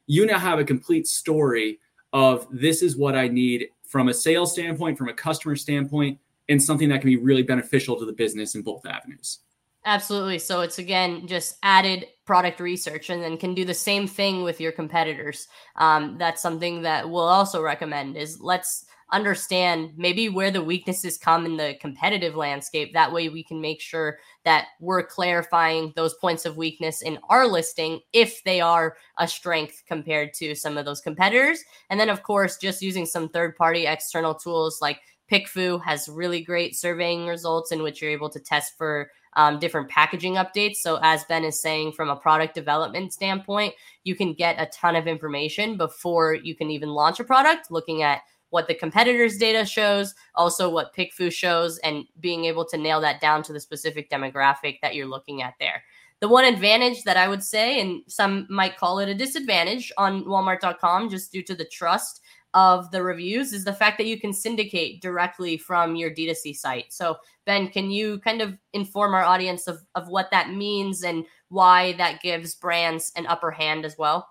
you 0.08 0.26
now 0.26 0.40
have 0.40 0.60
a 0.60 0.64
complete 0.64 1.08
story 1.08 1.80
of 2.14 2.48
this 2.50 2.82
is 2.82 2.96
what 2.96 3.16
I 3.16 3.28
need 3.28 3.68
from 3.86 4.08
a 4.08 4.14
sales 4.14 4.54
standpoint, 4.54 4.98
from 4.98 5.10
a 5.10 5.14
customer 5.14 5.56
standpoint, 5.58 6.20
and 6.48 6.62
something 6.62 6.90
that 6.90 7.02
can 7.02 7.10
be 7.10 7.18
really 7.18 7.44
beneficial 7.44 7.98
to 7.98 8.06
the 8.06 8.14
business 8.14 8.56
in 8.56 8.62
both 8.62 8.86
avenues. 8.86 9.40
Absolutely. 9.86 10.40
So 10.40 10.62
it's 10.62 10.80
again 10.80 11.28
just 11.28 11.58
added 11.62 12.08
product 12.26 12.60
research 12.62 13.10
and 13.10 13.22
then 13.22 13.38
can 13.38 13.54
do 13.54 13.66
the 13.66 13.74
same 13.74 14.08
thing 14.08 14.44
with 14.44 14.62
your 14.62 14.72
competitors. 14.72 15.48
Um, 15.76 16.16
that's 16.18 16.42
something 16.42 16.84
that 16.84 17.10
we'll 17.10 17.24
also 17.24 17.62
recommend 17.62 18.16
is 18.16 18.40
let's 18.40 18.86
understand 19.12 19.92
maybe 19.98 20.30
where 20.30 20.50
the 20.50 20.64
weaknesses 20.64 21.18
come 21.18 21.46
in 21.46 21.58
the 21.58 21.76
competitive 21.82 22.34
landscape. 22.36 22.94
That 22.94 23.12
way 23.12 23.28
we 23.28 23.44
can 23.44 23.60
make 23.60 23.82
sure 23.82 24.18
that 24.46 24.68
we're 24.80 25.06
clarifying 25.06 25.92
those 25.98 26.14
points 26.16 26.46
of 26.46 26.56
weakness 26.58 27.02
in 27.02 27.20
our 27.30 27.46
listing 27.46 28.00
if 28.14 28.42
they 28.46 28.62
are 28.62 28.96
a 29.20 29.28
strength 29.28 29.84
compared 29.86 30.34
to 30.36 30.56
some 30.56 30.78
of 30.78 30.86
those 30.86 31.02
competitors. 31.02 31.60
And 31.90 32.00
then 32.00 32.10
of 32.10 32.24
course, 32.24 32.58
just 32.58 32.82
using 32.82 33.06
some 33.06 33.28
third 33.28 33.56
party 33.58 33.86
external 33.86 34.34
tools 34.34 34.80
like 34.82 35.02
PickFu 35.32 35.84
has 35.84 36.10
really 36.10 36.42
great 36.42 36.76
surveying 36.76 37.28
results 37.28 37.72
in 37.72 37.84
which 37.84 38.02
you're 38.02 38.12
able 38.12 38.30
to 38.30 38.40
test 38.40 38.78
for 38.78 39.10
um, 39.36 39.60
different 39.60 39.90
packaging 39.90 40.36
updates. 40.36 40.78
So, 40.78 41.00
as 41.02 41.24
Ben 41.26 41.44
is 41.44 41.62
saying, 41.62 41.94
from 41.94 42.10
a 42.10 42.16
product 42.16 42.56
development 42.56 43.14
standpoint, 43.14 43.74
you 44.04 44.16
can 44.16 44.34
get 44.34 44.62
a 44.62 44.66
ton 44.68 44.96
of 44.96 45.08
information 45.08 45.78
before 45.78 46.36
you 46.36 46.56
can 46.56 46.70
even 46.70 46.90
launch 46.90 47.20
a 47.20 47.24
product, 47.24 47.72
looking 47.72 48.04
at 48.04 48.22
what 48.50 48.68
the 48.68 48.76
competitors' 48.76 49.38
data 49.38 49.66
shows, 49.66 50.14
also 50.36 50.70
what 50.70 50.96
PickFu 50.96 51.32
shows, 51.32 51.80
and 51.80 52.06
being 52.20 52.46
able 52.46 52.64
to 52.66 52.78
nail 52.78 53.02
that 53.02 53.20
down 53.20 53.42
to 53.44 53.52
the 53.52 53.60
specific 53.60 54.12
demographic 54.12 54.78
that 54.82 54.94
you're 54.94 55.08
looking 55.08 55.42
at 55.42 55.56
there. 55.60 55.84
The 56.20 56.30
one 56.30 56.46
advantage 56.46 57.04
that 57.04 57.18
I 57.18 57.28
would 57.28 57.44
say, 57.44 57.82
and 57.82 58.02
some 58.08 58.48
might 58.50 58.78
call 58.78 59.00
it 59.00 59.10
a 59.10 59.16
disadvantage 59.16 59.92
on 59.98 60.24
Walmart.com 60.24 61.10
just 61.10 61.32
due 61.32 61.44
to 61.44 61.56
the 61.56 61.66
trust 61.66 62.22
of 62.54 62.92
the 62.92 63.02
reviews 63.02 63.54
is 63.54 63.64
the 63.64 63.74
fact 63.74 63.98
that 63.98 64.08
you 64.08 64.20
can 64.20 64.34
syndicate 64.34 65.02
directly 65.02 65.58
from 65.58 65.96
your 65.96 66.12
D2C 66.12 66.56
site. 66.56 66.94
So, 66.94 67.18
Ben, 67.46 67.68
can 67.68 67.90
you 67.92 68.20
kind 68.20 68.42
of 68.42 68.58
inform 68.74 69.14
our 69.14 69.24
audience 69.24 69.68
of, 69.68 69.80
of 69.96 70.08
what 70.08 70.30
that 70.32 70.52
means 70.52 71.04
and 71.04 71.26
why 71.50 71.94
that 71.94 72.22
gives 72.22 72.56
brands 72.56 73.12
an 73.16 73.26
upper 73.28 73.52
hand 73.52 73.86
as 73.86 73.98
well? 73.98 74.30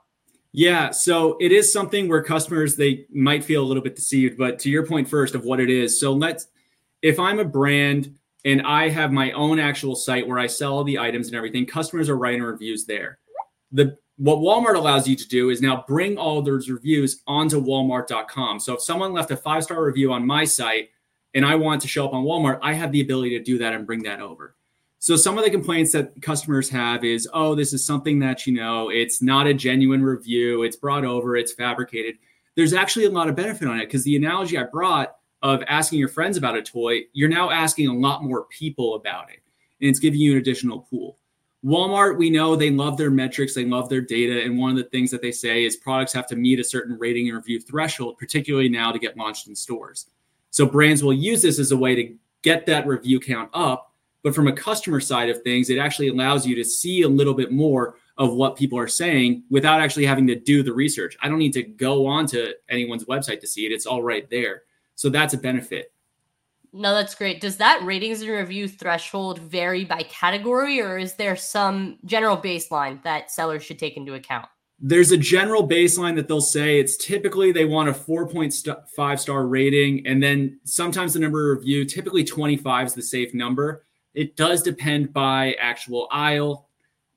Yeah, 0.52 0.90
so 0.90 1.38
it 1.40 1.50
is 1.50 1.72
something 1.72 2.08
where 2.08 2.22
customers 2.22 2.76
they 2.76 3.06
might 3.10 3.42
feel 3.42 3.62
a 3.62 3.66
little 3.66 3.82
bit 3.82 3.96
deceived, 3.96 4.36
but 4.36 4.58
to 4.60 4.70
your 4.70 4.86
point 4.86 5.08
first 5.08 5.34
of 5.34 5.44
what 5.44 5.60
it 5.60 5.70
is. 5.70 5.98
So 5.98 6.12
let's 6.12 6.46
if 7.00 7.18
I'm 7.18 7.38
a 7.38 7.44
brand 7.44 8.14
and 8.44 8.62
I 8.62 8.88
have 8.88 9.12
my 9.12 9.32
own 9.32 9.58
actual 9.58 9.96
site 9.96 10.26
where 10.26 10.38
I 10.38 10.46
sell 10.46 10.74
all 10.74 10.84
the 10.84 10.98
items 10.98 11.28
and 11.28 11.36
everything, 11.36 11.64
customers 11.64 12.08
are 12.08 12.16
writing 12.16 12.42
reviews 12.42 12.84
there. 12.84 13.18
The 13.72 13.96
what 14.22 14.38
Walmart 14.38 14.76
allows 14.76 15.08
you 15.08 15.16
to 15.16 15.26
do 15.26 15.50
is 15.50 15.60
now 15.60 15.84
bring 15.88 16.16
all 16.16 16.42
those 16.42 16.70
reviews 16.70 17.22
onto 17.26 17.60
walmart.com. 17.60 18.60
So 18.60 18.74
if 18.74 18.80
someone 18.80 19.12
left 19.12 19.32
a 19.32 19.36
five-star 19.36 19.84
review 19.84 20.12
on 20.12 20.24
my 20.24 20.44
site 20.44 20.90
and 21.34 21.44
I 21.44 21.56
want 21.56 21.82
to 21.82 21.88
show 21.88 22.04
up 22.04 22.14
on 22.14 22.22
Walmart, 22.22 22.60
I 22.62 22.72
have 22.72 22.92
the 22.92 23.00
ability 23.00 23.30
to 23.30 23.42
do 23.42 23.58
that 23.58 23.72
and 23.72 23.84
bring 23.84 24.04
that 24.04 24.20
over. 24.20 24.54
So 25.00 25.16
some 25.16 25.38
of 25.38 25.44
the 25.44 25.50
complaints 25.50 25.90
that 25.90 26.22
customers 26.22 26.68
have 26.68 27.02
is, 27.02 27.28
oh, 27.34 27.56
this 27.56 27.72
is 27.72 27.84
something 27.84 28.20
that, 28.20 28.46
you 28.46 28.52
know, 28.52 28.90
it's 28.90 29.22
not 29.22 29.48
a 29.48 29.54
genuine 29.54 30.04
review, 30.04 30.62
it's 30.62 30.76
brought 30.76 31.04
over, 31.04 31.34
it's 31.34 31.52
fabricated. 31.52 32.14
There's 32.54 32.74
actually 32.74 33.06
a 33.06 33.10
lot 33.10 33.28
of 33.28 33.34
benefit 33.34 33.66
on 33.66 33.80
it 33.80 33.86
because 33.86 34.04
the 34.04 34.14
analogy 34.14 34.56
I 34.56 34.62
brought 34.62 35.16
of 35.42 35.64
asking 35.66 35.98
your 35.98 36.06
friends 36.06 36.36
about 36.36 36.56
a 36.56 36.62
toy, 36.62 37.00
you're 37.12 37.28
now 37.28 37.50
asking 37.50 37.88
a 37.88 37.92
lot 37.92 38.22
more 38.22 38.44
people 38.44 38.94
about 38.94 39.30
it. 39.30 39.40
And 39.80 39.90
it's 39.90 39.98
giving 39.98 40.20
you 40.20 40.30
an 40.30 40.38
additional 40.38 40.78
pool. 40.78 41.18
Walmart, 41.64 42.18
we 42.18 42.28
know 42.28 42.56
they 42.56 42.70
love 42.70 42.96
their 42.96 43.10
metrics, 43.10 43.54
they 43.54 43.64
love 43.64 43.88
their 43.88 44.00
data. 44.00 44.42
And 44.42 44.58
one 44.58 44.70
of 44.70 44.76
the 44.76 44.90
things 44.90 45.10
that 45.12 45.22
they 45.22 45.30
say 45.30 45.64
is 45.64 45.76
products 45.76 46.12
have 46.12 46.26
to 46.28 46.36
meet 46.36 46.58
a 46.58 46.64
certain 46.64 46.98
rating 46.98 47.28
and 47.28 47.36
review 47.36 47.60
threshold, 47.60 48.18
particularly 48.18 48.68
now 48.68 48.90
to 48.90 48.98
get 48.98 49.16
launched 49.16 49.46
in 49.46 49.54
stores. 49.54 50.06
So 50.50 50.66
brands 50.66 51.04
will 51.04 51.12
use 51.12 51.42
this 51.42 51.58
as 51.58 51.70
a 51.70 51.76
way 51.76 51.94
to 51.94 52.14
get 52.42 52.66
that 52.66 52.86
review 52.86 53.20
count 53.20 53.48
up 53.54 53.92
but 54.22 54.34
from 54.34 54.48
a 54.48 54.52
customer 54.52 55.00
side 55.00 55.28
of 55.28 55.42
things, 55.42 55.68
it 55.68 55.78
actually 55.78 56.08
allows 56.08 56.46
you 56.46 56.54
to 56.54 56.64
see 56.64 57.02
a 57.02 57.08
little 57.08 57.34
bit 57.34 57.50
more 57.50 57.96
of 58.18 58.34
what 58.34 58.56
people 58.56 58.78
are 58.78 58.88
saying 58.88 59.42
without 59.50 59.80
actually 59.80 60.06
having 60.06 60.26
to 60.28 60.36
do 60.36 60.62
the 60.62 60.72
research. 60.72 61.16
I 61.22 61.28
don't 61.28 61.38
need 61.38 61.54
to 61.54 61.62
go 61.62 62.06
onto 62.06 62.52
anyone's 62.68 63.04
website 63.04 63.40
to 63.40 63.46
see 63.46 63.66
it. 63.66 63.72
It's 63.72 63.86
all 63.86 64.02
right 64.02 64.28
there. 64.30 64.62
So 64.94 65.08
that's 65.08 65.34
a 65.34 65.38
benefit. 65.38 65.92
No, 66.72 66.94
that's 66.94 67.14
great. 67.14 67.40
Does 67.40 67.58
that 67.58 67.82
ratings 67.84 68.22
and 68.22 68.30
review 68.30 68.66
threshold 68.66 69.38
vary 69.38 69.84
by 69.84 70.04
category, 70.04 70.80
or 70.80 70.96
is 70.98 71.14
there 71.14 71.36
some 71.36 71.98
general 72.06 72.36
baseline 72.36 73.02
that 73.02 73.30
sellers 73.30 73.62
should 73.62 73.78
take 73.78 73.96
into 73.96 74.14
account? 74.14 74.46
There's 74.80 75.12
a 75.12 75.16
general 75.16 75.68
baseline 75.68 76.16
that 76.16 76.28
they'll 76.28 76.40
say 76.40 76.80
it's 76.80 76.96
typically 76.96 77.52
they 77.52 77.66
want 77.66 77.88
a 77.88 77.92
4.5 77.92 79.18
star 79.20 79.46
rating, 79.46 80.06
and 80.06 80.22
then 80.22 80.58
sometimes 80.64 81.12
the 81.12 81.20
number 81.20 81.52
of 81.52 81.58
review, 81.58 81.84
typically 81.84 82.24
25 82.24 82.86
is 82.86 82.94
the 82.94 83.02
safe 83.02 83.34
number. 83.34 83.84
It 84.14 84.36
does 84.36 84.62
depend 84.62 85.12
by 85.12 85.54
actual 85.60 86.08
aisle, 86.10 86.68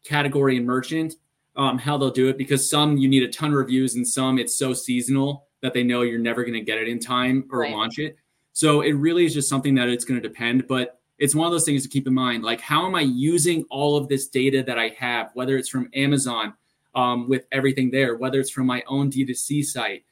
category, 0.04 0.58
and 0.58 0.66
merchant 0.66 1.16
um, 1.56 1.78
how 1.78 1.98
they'll 1.98 2.12
do 2.12 2.28
it 2.28 2.38
because 2.38 2.70
some 2.70 2.98
you 2.98 3.08
need 3.08 3.24
a 3.24 3.30
ton 3.30 3.52
of 3.52 3.58
reviews 3.58 3.96
and 3.96 4.08
some 4.08 4.38
it's 4.38 4.58
so 4.58 4.74
seasonal 4.74 5.48
that 5.62 5.74
they 5.74 5.84
know 5.84 6.02
you're 6.02 6.20
never 6.20 6.44
going 6.44 6.54
to 6.54 6.62
get 6.62 6.78
it 6.78 6.88
in 6.88 7.00
time 7.00 7.46
or 7.52 7.62
right. 7.62 7.72
launch 7.72 7.98
it. 8.00 8.18
So 8.56 8.80
it 8.80 8.94
really 8.94 9.26
is 9.26 9.34
just 9.34 9.50
something 9.50 9.76
that 9.76 9.90
it's 9.90 10.06
going 10.06 10.20
to 10.20 10.26
depend. 10.26 10.66
But 10.66 11.02
it's 11.20 11.36
one 11.36 11.46
of 11.46 11.52
those 11.52 11.66
things 11.66 11.84
to 11.84 11.90
keep 11.90 12.08
in 12.08 12.14
mind. 12.14 12.42
Like, 12.42 12.62
how 12.62 12.86
am 12.86 12.96
I 12.96 13.02
using 13.02 13.66
all 13.70 13.98
of 13.98 14.08
this 14.08 14.30
data 14.30 14.64
that 14.64 14.80
I 14.80 14.96
have, 14.98 15.32
whether 15.34 15.58
it's 15.58 15.68
from 15.68 15.90
Amazon 15.94 16.54
um, 16.96 17.28
with 17.28 17.46
everything 17.52 17.92
there, 17.92 18.16
whether 18.16 18.40
it's 18.40 18.50
from 18.50 18.66
my 18.66 18.82
own 18.88 19.12
D2C 19.12 19.66
site, 19.66 20.06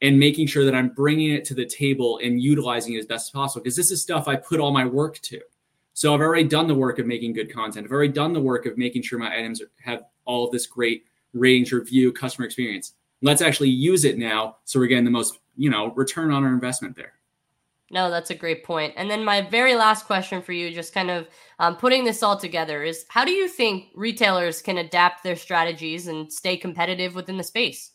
and 0.00 0.18
making 0.18 0.46
sure 0.46 0.64
that 0.64 0.74
I'm 0.74 0.88
bringing 0.88 1.32
it 1.32 1.44
to 1.44 1.54
the 1.54 1.66
table 1.66 2.18
and 2.24 2.40
utilizing 2.42 2.94
it 2.94 3.00
as 3.00 3.06
best 3.06 3.28
as 3.28 3.30
possible? 3.32 3.62
Because 3.62 3.76
this 3.76 3.90
is 3.90 4.00
stuff 4.00 4.28
I 4.28 4.36
put 4.36 4.60
all 4.60 4.72
my 4.72 4.86
work 4.86 5.18
to. 5.18 5.38
So 5.92 6.14
I've 6.14 6.20
already 6.20 6.48
done 6.48 6.68
the 6.68 6.74
work 6.74 6.98
of 6.98 7.06
making 7.06 7.34
good 7.34 7.52
content. 7.52 7.84
I've 7.84 7.92
already 7.92 8.14
done 8.14 8.32
the 8.32 8.40
work 8.40 8.64
of 8.64 8.78
making 8.78 9.02
sure 9.02 9.18
my 9.18 9.36
items 9.36 9.60
have 9.84 10.04
all 10.24 10.46
of 10.46 10.52
this 10.52 10.66
great 10.66 11.04
range, 11.34 11.70
review, 11.70 12.12
customer 12.12 12.46
experience. 12.46 12.94
Let's 13.20 13.42
actually 13.42 13.68
use 13.68 14.06
it 14.06 14.16
now 14.16 14.56
so 14.64 14.80
we're 14.80 14.86
getting 14.86 15.04
the 15.04 15.10
most, 15.10 15.38
you 15.58 15.68
know, 15.68 15.92
return 15.96 16.30
on 16.30 16.44
our 16.44 16.54
investment 16.54 16.96
there. 16.96 17.19
No, 17.92 18.08
that's 18.08 18.30
a 18.30 18.34
great 18.36 18.62
point. 18.62 18.94
And 18.96 19.10
then 19.10 19.24
my 19.24 19.40
very 19.40 19.74
last 19.74 20.06
question 20.06 20.40
for 20.42 20.52
you, 20.52 20.72
just 20.72 20.94
kind 20.94 21.10
of 21.10 21.28
um, 21.58 21.76
putting 21.76 22.04
this 22.04 22.22
all 22.22 22.36
together, 22.36 22.84
is 22.84 23.04
how 23.08 23.24
do 23.24 23.32
you 23.32 23.48
think 23.48 23.88
retailers 23.94 24.62
can 24.62 24.78
adapt 24.78 25.24
their 25.24 25.34
strategies 25.34 26.06
and 26.06 26.32
stay 26.32 26.56
competitive 26.56 27.16
within 27.16 27.36
the 27.36 27.42
space? 27.42 27.90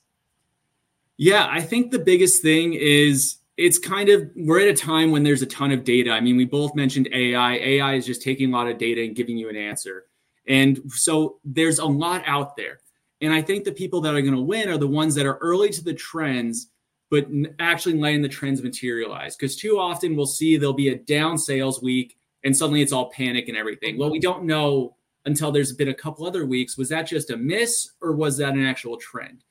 Yeah, 1.18 1.48
I 1.50 1.62
think 1.62 1.92
the 1.92 2.00
biggest 2.00 2.42
thing 2.42 2.74
is 2.74 3.38
it's 3.56 3.80
kind 3.80 4.10
of 4.10 4.30
we're 4.36 4.60
at 4.60 4.68
a 4.68 4.74
time 4.74 5.12
when 5.12 5.24
there's 5.24 5.42
a 5.42 5.46
ton 5.46 5.72
of 5.72 5.86
data. 5.86 6.12
I 6.12 6.20
mean, 6.20 6.36
we 6.36 6.44
both 6.44 6.76
mentioned 6.76 7.08
AI. 7.14 7.54
AI 7.56 7.94
is 7.94 8.06
just 8.06 8.22
taking 8.22 8.54
a 8.54 8.58
lot 8.58 8.68
of 8.68 8.78
data 8.78 9.02
and 9.02 9.16
giving 9.16 9.38
you 9.38 9.50
an 9.50 9.56
answer. 9.56 10.08
And 10.48 10.82
so 10.92 11.40
there's 11.46 11.80
a 11.80 11.86
lot 11.86 12.22
out 12.26 12.58
there. 12.58 12.80
And 13.22 13.34
I 13.34 13.42
think 13.42 13.64
the 13.64 13.72
people 13.72 14.02
that 14.02 14.14
are 14.14 14.22
going 14.22 14.36
to 14.36 14.42
win 14.42 14.68
are 14.68 14.78
the 14.78 14.88
ones 14.88 15.16
that 15.16 15.26
are 15.26 15.38
early 15.38 15.70
to 15.70 15.84
the 15.84 15.94
trends, 15.94 16.68
but 17.10 17.28
actually 17.60 17.98
letting 17.98 18.22
the 18.22 18.30
trends 18.30 18.64
materialize. 18.64 19.36
Because 19.36 19.56
too 19.56 19.80
often 19.80 20.16
we'll 20.16 20.26
see 20.26 20.58
there'll 20.58 20.74
be 20.74 20.90
a 20.90 20.98
down 20.98 21.38
sales 21.38 21.82
week 21.82 22.18
and 22.44 22.56
suddenly 22.56 22.82
it's 22.82 22.92
all 22.92 23.12
panic 23.12 23.48
and 23.48 23.58
everything. 23.58 23.98
Well, 23.98 24.12
we 24.12 24.20
don't 24.20 24.46
know 24.46 24.96
until 25.26 25.52
there's 25.52 25.74
been 25.74 25.90
a 25.90 25.94
couple 25.94 26.26
other 26.26 26.46
weeks. 26.46 26.78
Was 26.78 26.90
that 26.90 27.08
just 27.08 27.32
a 27.32 27.38
miss 27.38 27.92
or 28.02 28.12
was 28.14 28.38
that 28.38 28.54
an 28.54 28.66
actual 28.66 28.98
trend? 28.98 29.44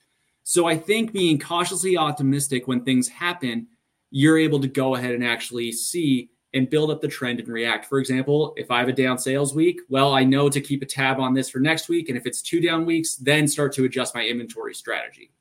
So 0.45 0.67
I 0.67 0.77
think 0.77 1.13
being 1.13 1.39
cautiously 1.39 1.97
optimistic 1.97 2.69
when 2.69 2.85
things 2.85 3.09
happen 3.09 3.69
you're 4.17 4.39
able 4.39 4.61
to 4.61 4.69
go 4.69 4.95
ahead 4.95 5.13
and 5.13 5.25
actually 5.25 5.73
see 5.73 6.31
and 6.55 6.71
build 6.71 6.89
up 6.89 7.01
the 7.01 7.09
trend 7.09 7.41
and 7.41 7.49
react. 7.49 7.85
For 7.87 7.99
example, 7.99 8.55
if 8.57 8.71
I 8.71 8.79
have 8.79 8.89
a 8.89 8.93
down 8.93 9.19
sales 9.19 9.57
week, 9.57 9.81
well, 9.89 10.15
I 10.15 10.23
know 10.23 10.49
to 10.49 10.61
keep 10.61 10.83
a 10.83 10.87
tab 10.87 11.19
on 11.19 11.35
this 11.35 11.51
for 11.51 11.59
next 11.59 11.89
week. 11.89 12.09
And 12.09 12.17
if 12.17 12.25
it's 12.25 12.41
two 12.41 12.61
down 12.61 12.87
weeks, 12.87 13.17
then 13.17 13.49
start 13.49 13.73
to 13.73 13.85
adjust 13.85 14.15
my 14.15 14.25
inventory 14.25 14.73
strategy. 14.73 15.33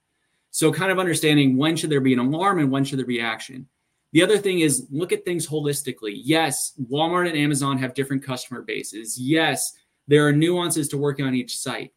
So, 0.53 0.71
kind 0.71 0.91
of 0.91 0.99
understanding 0.99 1.57
when 1.57 1.75
should 1.75 1.89
there 1.89 1.99
be 1.99 2.13
an 2.13 2.19
alarm 2.19 2.59
and 2.59 2.69
when 2.69 2.83
should 2.83 2.99
there 2.99 3.07
be 3.07 3.19
action. 3.19 3.67
The 4.11 4.21
other 4.21 4.37
thing 4.37 4.59
is 4.59 4.85
look 4.91 5.11
at 5.11 5.25
things 5.25 5.47
holistically. 5.47 6.21
Yes, 6.23 6.73
Walmart 6.91 7.27
and 7.27 7.35
Amazon 7.35 7.79
have 7.79 7.95
different 7.95 8.23
customer 8.23 8.61
bases. 8.61 9.17
Yes, 9.19 9.73
there 10.07 10.27
are 10.27 10.31
nuances 10.31 10.87
to 10.89 10.97
working 10.97 11.25
on 11.25 11.33
each 11.33 11.57
site. 11.57 11.91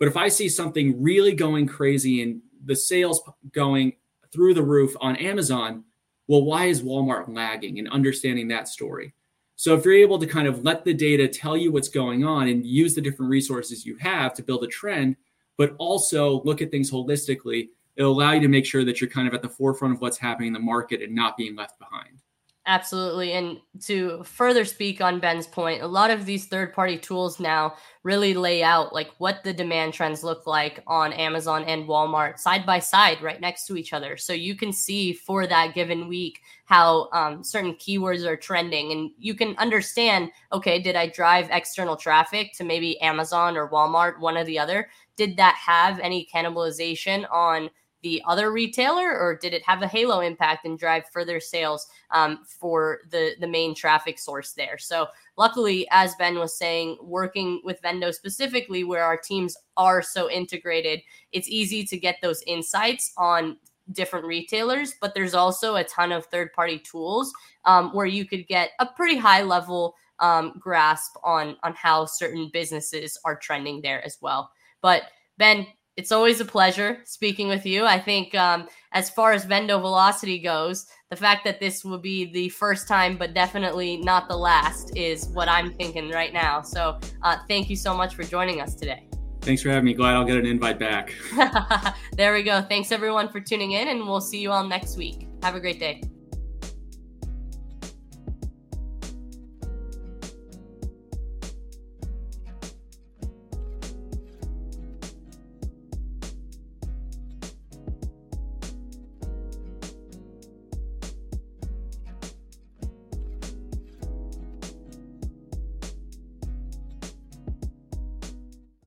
But 0.00 0.08
if 0.08 0.16
I 0.16 0.26
see 0.26 0.48
something 0.48 1.00
really 1.00 1.32
going 1.34 1.68
crazy 1.68 2.22
and 2.22 2.40
the 2.64 2.74
sales 2.74 3.22
going 3.52 3.92
through 4.32 4.54
the 4.54 4.62
roof 4.62 4.92
on 5.00 5.14
Amazon, 5.14 5.84
well, 6.26 6.42
why 6.42 6.64
is 6.64 6.82
Walmart 6.82 7.32
lagging 7.32 7.78
and 7.78 7.88
understanding 7.90 8.48
that 8.48 8.66
story? 8.66 9.14
So 9.54 9.76
if 9.76 9.84
you're 9.84 9.94
able 9.94 10.18
to 10.18 10.26
kind 10.26 10.48
of 10.48 10.64
let 10.64 10.84
the 10.84 10.94
data 10.94 11.28
tell 11.28 11.56
you 11.56 11.70
what's 11.70 11.88
going 11.88 12.24
on 12.24 12.48
and 12.48 12.66
use 12.66 12.96
the 12.96 13.00
different 13.00 13.30
resources 13.30 13.86
you 13.86 13.94
have 13.98 14.34
to 14.34 14.42
build 14.42 14.64
a 14.64 14.66
trend, 14.66 15.14
but 15.56 15.76
also 15.78 16.42
look 16.42 16.60
at 16.60 16.72
things 16.72 16.90
holistically, 16.90 17.68
it'll 18.00 18.12
allow 18.12 18.32
you 18.32 18.40
to 18.40 18.48
make 18.48 18.64
sure 18.64 18.82
that 18.82 18.98
you're 18.98 19.10
kind 19.10 19.28
of 19.28 19.34
at 19.34 19.42
the 19.42 19.48
forefront 19.48 19.94
of 19.94 20.00
what's 20.00 20.16
happening 20.16 20.46
in 20.46 20.52
the 20.54 20.58
market 20.58 21.02
and 21.02 21.14
not 21.14 21.36
being 21.36 21.54
left 21.54 21.78
behind. 21.78 22.22
Absolutely. 22.66 23.32
And 23.32 23.58
to 23.86 24.22
further 24.22 24.64
speak 24.64 25.02
on 25.02 25.20
Ben's 25.20 25.46
point, 25.46 25.82
a 25.82 25.86
lot 25.86 26.10
of 26.10 26.24
these 26.24 26.46
third 26.46 26.72
party 26.72 26.96
tools 26.96 27.40
now 27.40 27.74
really 28.02 28.32
lay 28.32 28.62
out 28.62 28.94
like 28.94 29.10
what 29.18 29.42
the 29.44 29.52
demand 29.52 29.92
trends 29.92 30.22
look 30.22 30.46
like 30.46 30.82
on 30.86 31.12
Amazon 31.12 31.64
and 31.64 31.86
Walmart 31.86 32.38
side 32.38 32.64
by 32.64 32.78
side, 32.78 33.20
right 33.20 33.40
next 33.40 33.66
to 33.66 33.76
each 33.76 33.92
other. 33.92 34.16
So 34.16 34.32
you 34.32 34.54
can 34.54 34.72
see 34.72 35.12
for 35.12 35.46
that 35.46 35.74
given 35.74 36.08
week 36.08 36.40
how 36.64 37.10
um, 37.12 37.44
certain 37.44 37.74
keywords 37.74 38.24
are 38.24 38.36
trending. 38.36 38.92
And 38.92 39.10
you 39.18 39.34
can 39.34 39.56
understand 39.56 40.30
okay, 40.52 40.80
did 40.80 40.96
I 40.96 41.08
drive 41.08 41.48
external 41.50 41.96
traffic 41.96 42.52
to 42.54 42.64
maybe 42.64 43.00
Amazon 43.00 43.56
or 43.56 43.68
Walmart, 43.68 44.20
one 44.20 44.38
or 44.38 44.44
the 44.44 44.58
other? 44.58 44.88
Did 45.16 45.36
that 45.38 45.56
have 45.56 45.98
any 45.98 46.28
cannibalization 46.32 47.30
on 47.30 47.68
the 48.02 48.22
other 48.26 48.50
retailer, 48.52 49.18
or 49.18 49.36
did 49.36 49.52
it 49.52 49.62
have 49.62 49.82
a 49.82 49.86
halo 49.86 50.20
impact 50.20 50.64
and 50.64 50.78
drive 50.78 51.04
further 51.12 51.40
sales 51.40 51.86
um, 52.10 52.40
for 52.46 53.00
the 53.10 53.34
the 53.40 53.46
main 53.46 53.74
traffic 53.74 54.18
source 54.18 54.52
there? 54.52 54.78
So 54.78 55.08
luckily, 55.36 55.86
as 55.90 56.14
Ben 56.16 56.38
was 56.38 56.56
saying, 56.56 56.98
working 57.02 57.60
with 57.64 57.82
Vendo 57.82 58.12
specifically, 58.12 58.84
where 58.84 59.04
our 59.04 59.16
teams 59.16 59.56
are 59.76 60.02
so 60.02 60.30
integrated, 60.30 61.02
it's 61.32 61.48
easy 61.48 61.84
to 61.84 61.98
get 61.98 62.16
those 62.22 62.42
insights 62.46 63.12
on 63.16 63.56
different 63.92 64.24
retailers. 64.24 64.94
But 65.00 65.14
there's 65.14 65.34
also 65.34 65.76
a 65.76 65.84
ton 65.84 66.12
of 66.12 66.26
third 66.26 66.52
party 66.52 66.78
tools 66.78 67.32
um, 67.64 67.90
where 67.92 68.06
you 68.06 68.24
could 68.24 68.46
get 68.46 68.70
a 68.78 68.86
pretty 68.86 69.16
high 69.16 69.42
level 69.42 69.94
um, 70.20 70.54
grasp 70.58 71.16
on 71.24 71.56
on 71.62 71.74
how 71.74 72.06
certain 72.06 72.50
businesses 72.52 73.18
are 73.24 73.36
trending 73.36 73.80
there 73.80 74.04
as 74.04 74.18
well. 74.20 74.50
But 74.80 75.04
Ben, 75.38 75.66
it's 76.00 76.12
always 76.12 76.40
a 76.40 76.46
pleasure 76.46 76.98
speaking 77.04 77.46
with 77.46 77.66
you. 77.66 77.84
I 77.84 77.98
think 77.98 78.34
um, 78.34 78.66
as 78.92 79.10
far 79.10 79.34
as 79.34 79.44
Vendo 79.44 79.78
Velocity 79.78 80.38
goes, 80.38 80.86
the 81.10 81.16
fact 81.16 81.44
that 81.44 81.60
this 81.60 81.84
will 81.84 81.98
be 81.98 82.32
the 82.32 82.48
first 82.48 82.88
time, 82.88 83.18
but 83.18 83.34
definitely 83.34 83.98
not 83.98 84.26
the 84.26 84.36
last, 84.36 84.96
is 84.96 85.28
what 85.34 85.46
I'm 85.46 85.74
thinking 85.74 86.08
right 86.08 86.32
now. 86.32 86.62
So 86.62 86.98
uh, 87.22 87.36
thank 87.48 87.68
you 87.68 87.76
so 87.76 87.94
much 87.94 88.14
for 88.14 88.22
joining 88.22 88.62
us 88.62 88.74
today. 88.74 89.08
Thanks 89.42 89.60
for 89.60 89.68
having 89.68 89.84
me. 89.84 89.92
Glad 89.92 90.14
I'll 90.14 90.24
get 90.24 90.38
an 90.38 90.46
invite 90.46 90.78
back. 90.78 91.14
there 92.16 92.32
we 92.32 92.44
go. 92.44 92.62
Thanks 92.62 92.92
everyone 92.92 93.28
for 93.28 93.40
tuning 93.40 93.72
in, 93.72 93.88
and 93.88 94.06
we'll 94.06 94.22
see 94.22 94.40
you 94.40 94.50
all 94.52 94.66
next 94.66 94.96
week. 94.96 95.28
Have 95.42 95.54
a 95.54 95.60
great 95.60 95.80
day. 95.80 96.02